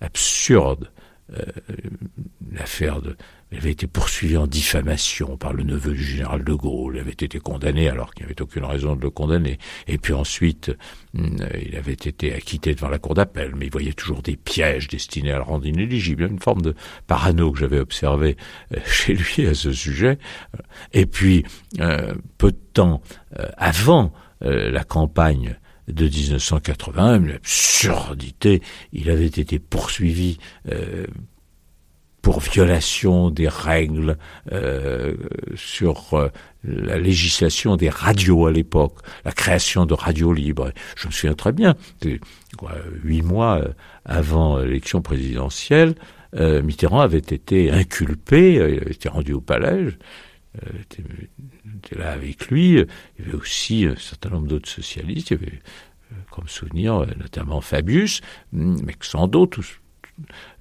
absurdes. 0.00 0.92
L'affaire 2.52 3.00
de 3.00 3.16
il 3.52 3.58
avait 3.58 3.72
été 3.72 3.88
poursuivi 3.88 4.36
en 4.36 4.46
diffamation 4.46 5.36
par 5.36 5.52
le 5.52 5.64
neveu 5.64 5.92
du 5.92 6.04
général 6.04 6.44
de 6.44 6.52
Gaulle. 6.52 6.96
Il 6.96 7.00
avait 7.00 7.10
été 7.10 7.40
condamné 7.40 7.88
alors 7.88 8.14
qu'il 8.14 8.24
n'y 8.24 8.30
avait 8.30 8.40
aucune 8.40 8.64
raison 8.64 8.94
de 8.94 9.02
le 9.02 9.10
condamner. 9.10 9.58
Et 9.88 9.98
puis 9.98 10.12
ensuite, 10.12 10.70
hmm, 11.14 11.36
il 11.66 11.74
avait 11.74 11.92
été 11.92 12.32
acquitté 12.32 12.74
devant 12.74 12.88
la 12.88 13.00
cour 13.00 13.14
d'appel, 13.14 13.54
mais 13.56 13.66
il 13.66 13.72
voyait 13.72 13.92
toujours 13.92 14.22
des 14.22 14.36
pièges 14.36 14.86
destinés 14.86 15.32
à 15.32 15.38
le 15.38 15.42
rendre 15.42 15.66
inéligible. 15.66 16.28
Une 16.30 16.38
forme 16.38 16.62
de 16.62 16.74
parano 17.08 17.50
que 17.50 17.58
j'avais 17.58 17.80
observé 17.80 18.36
euh, 18.72 18.78
chez 18.86 19.14
lui 19.14 19.48
à 19.48 19.54
ce 19.54 19.72
sujet. 19.72 20.18
Et 20.92 21.06
puis, 21.06 21.44
euh, 21.80 22.14
peu 22.38 22.52
de 22.52 22.60
temps 22.72 23.02
euh, 23.38 23.48
avant 23.56 24.12
la 24.42 24.84
campagne 24.84 25.58
de 25.88 26.04
1980, 26.04 27.16
une 27.16 27.30
absurdité, 27.32 28.62
il 28.92 29.10
avait 29.10 29.26
été 29.26 29.58
poursuivi 29.58 30.38
pour 32.22 32.40
violation 32.40 33.30
des 33.30 33.48
règles 33.48 34.16
euh, 34.52 35.16
sur 35.54 36.14
euh, 36.14 36.28
la 36.64 36.98
législation 36.98 37.76
des 37.76 37.88
radios 37.88 38.46
à 38.46 38.52
l'époque, 38.52 38.98
la 39.24 39.32
création 39.32 39.86
de 39.86 39.94
radios 39.94 40.32
libres. 40.32 40.72
Je 40.96 41.06
me 41.06 41.12
souviens 41.12 41.34
très 41.34 41.52
bien, 41.52 41.74
huit 43.02 43.22
mois 43.22 43.60
euh, 43.60 43.68
avant 44.04 44.58
l'élection 44.58 45.02
présidentielle, 45.02 45.94
Mitterrand 46.32 47.00
avait 47.00 47.18
été 47.18 47.72
inculpé, 47.72 48.54
il 48.54 48.62
avait 48.62 48.92
été 48.92 49.08
rendu 49.08 49.32
au 49.32 49.40
palais, 49.40 49.88
là 51.92 52.12
avec 52.12 52.48
lui, 52.48 52.70
il 52.70 53.24
y 53.24 53.28
avait 53.28 53.36
aussi 53.36 53.86
un 53.86 53.96
certain 53.96 54.30
nombre 54.30 54.48
d'autres 54.48 54.68
socialistes, 54.68 55.30
il 55.30 55.40
y 55.40 55.42
avait 55.42 55.58
comme 56.30 56.48
souvenir 56.48 57.06
notamment 57.18 57.60
Fabius, 57.60 58.20
mais 58.52 58.94
sans 59.00 59.28
d'autres, 59.28 59.62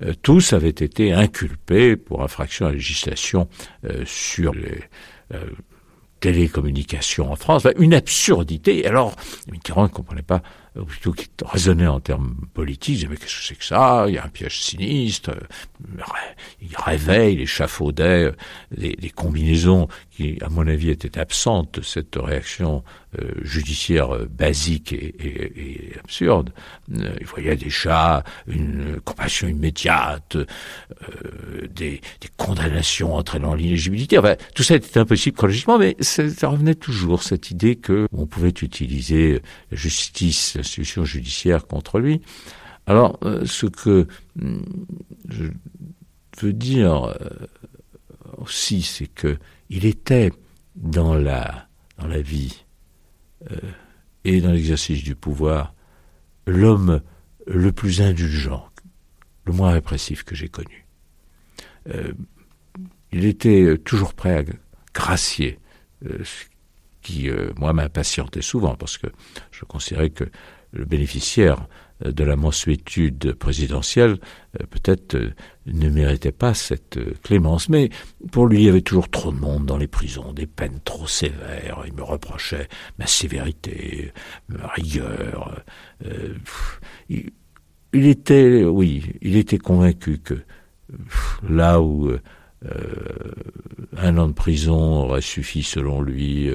euh, 0.03 0.13
tous 0.21 0.53
avaient 0.53 0.69
été 0.69 1.13
inculpés 1.13 1.95
pour 1.95 2.23
infraction 2.23 2.65
à 2.65 2.69
la 2.69 2.75
législation 2.75 3.47
euh, 3.86 4.03
sur 4.05 4.53
les 4.53 4.84
euh, 5.34 5.45
télécommunications 6.19 7.32
en 7.32 7.36
France. 7.36 7.65
une 7.77 7.93
absurdité. 7.93 8.86
Alors, 8.86 9.15
Mitterrand 9.51 9.84
ne 9.84 9.88
comprenait 9.88 10.21
pas 10.21 10.41
plutôt 10.85 11.11
qui 11.13 11.27
raisonnait 11.43 11.87
en 11.87 11.99
termes 11.99 12.35
politiques, 12.53 12.95
disait 12.95 13.07
mais 13.07 13.17
qu'est-ce 13.17 13.37
que 13.37 13.43
c'est 13.43 13.55
que 13.55 13.65
ça? 13.65 14.05
Il 14.07 14.15
y 14.15 14.17
a 14.17 14.25
un 14.25 14.29
piège 14.29 14.61
sinistre. 14.61 15.31
Il 16.61 16.75
rêvait, 16.77 17.33
il 17.33 17.41
échafaudait 17.41 18.31
des, 18.71 18.95
des, 18.95 19.09
combinaisons 19.09 19.87
qui, 20.11 20.37
à 20.41 20.49
mon 20.49 20.67
avis, 20.67 20.89
étaient 20.89 21.17
absentes 21.17 21.79
de 21.79 21.81
cette 21.81 22.15
réaction 22.15 22.83
euh, 23.17 23.32
judiciaire 23.41 24.13
euh, 24.13 24.28
basique 24.30 24.93
et, 24.93 25.15
et, 25.19 25.89
et 25.89 26.00
absurde. 26.00 26.52
Euh, 26.93 27.15
il 27.19 27.26
voyait 27.26 27.56
déjà 27.56 28.24
une 28.45 29.02
compassion 29.04 29.48
immédiate, 29.48 30.38
des, 31.74 32.02
des, 32.22 32.30
condamnations 32.38 33.15
entraînant 33.15 33.56
l'inéligibilité. 33.56 34.19
Enfin, 34.19 34.36
tout 34.54 34.62
ça 34.62 34.76
était 34.76 35.00
impossible 35.00 35.36
chronologiquement, 35.36 35.80
mais 35.80 35.98
ça 36.02 36.48
revenait 36.48 36.76
toujours 36.76 37.24
cette 37.24 37.50
idée 37.50 37.78
que 37.78 38.08
on 38.12 38.28
pouvait 38.28 38.50
utiliser 38.50 39.41
la 39.72 39.78
justice 39.78 40.58
institution 40.58 41.04
judiciaire 41.04 41.65
contre 41.65 41.98
lui. 41.98 42.22
Alors, 42.86 43.19
ce 43.43 43.65
que 43.65 44.06
mm, 44.36 44.60
je 45.30 45.45
veux 46.41 46.54
dire 46.54 47.12
aussi, 48.38 48.84
c'est 48.84 49.08
que 49.08 49.39
il 49.72 49.88
était 49.88 50.32
dans 50.76 51.15
la 51.15 51.67
dans 51.98 52.08
la 52.08 52.22
vie 52.22 52.65
et 54.25 54.41
dans 54.41 54.52
l'exercice 54.52 55.04
du 55.04 55.15
pouvoir 55.15 55.73
l'homme 56.45 57.02
le 57.47 57.71
plus 57.71 58.02
indulgent, 58.02 58.69
le 59.45 59.54
moins 59.54 59.71
répressif 59.71 60.23
que 60.23 60.36
j'ai 60.36 60.49
connu. 60.49 60.86
il 63.12 63.25
était 63.25 63.78
toujours 63.78 64.13
prêt 64.13 64.38
à 64.38 64.43
gracier, 64.93 65.60
ce 66.04 66.45
qui, 67.02 67.30
moi, 67.58 67.73
m'impatientait 67.73 68.41
souvent, 68.41 68.75
parce 68.75 68.97
que 68.97 69.08
je 69.52 69.65
considérais 69.65 70.10
que 70.10 70.25
le 70.71 70.86
bénéficiaire 70.86 71.58
euh, 71.62 71.65
de 72.01 72.23
la 72.23 72.35
mensuétude 72.35 73.33
présidentielle 73.33 74.17
euh, 74.59 74.65
peut-être 74.69 75.15
euh, 75.15 75.33
ne 75.65 75.89
méritait 75.89 76.31
pas 76.31 76.53
cette 76.53 76.99
clémence, 77.21 77.69
mais 77.69 77.89
pour 78.31 78.47
lui 78.47 78.59
il 78.59 78.65
y 78.65 78.69
avait 78.69 78.81
toujours 78.81 79.09
trop 79.09 79.31
de 79.31 79.38
monde 79.38 79.65
dans 79.65 79.77
les 79.77 79.88
prisons, 79.88 80.33
des 80.33 80.47
peines 80.47 80.79
trop 80.83 81.07
sévères, 81.07 81.83
il 81.85 81.93
me 81.93 82.03
reprochait 82.03 82.67
ma 82.97 83.05
sévérité, 83.05 84.12
ma 84.47 84.67
rigueur. 84.67 85.63
il, 87.09 87.31
était, 87.93 88.63
oui, 88.63 89.13
il 89.21 89.35
était 89.35 89.57
convaincu 89.57 90.19
que 90.19 90.41
là 91.47 91.81
où 91.81 92.12
un 93.97 94.17
an 94.17 94.27
de 94.27 94.33
prison 94.33 95.03
aurait 95.03 95.21
suffi 95.21 95.62
selon 95.62 96.01
lui, 96.01 96.49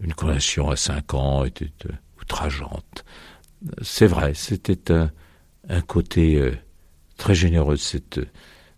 une 0.00 0.14
condamnation 0.14 0.70
à 0.70 0.76
cinq 0.76 1.12
ans 1.12 1.44
était 1.44 1.70
outrageante 2.20 3.04
c'est 3.82 4.06
vrai, 4.06 4.34
c'était 4.34 4.92
un, 4.92 5.10
un, 5.68 5.80
côté 5.80 6.36
euh, 6.36 6.52
très 7.16 7.34
généreux 7.34 7.74
de 7.74 7.80
cette 7.80 8.20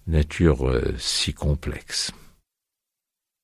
nature 0.06 0.68
euh, 0.68 0.94
si 0.98 1.34
complexe. 1.34 2.12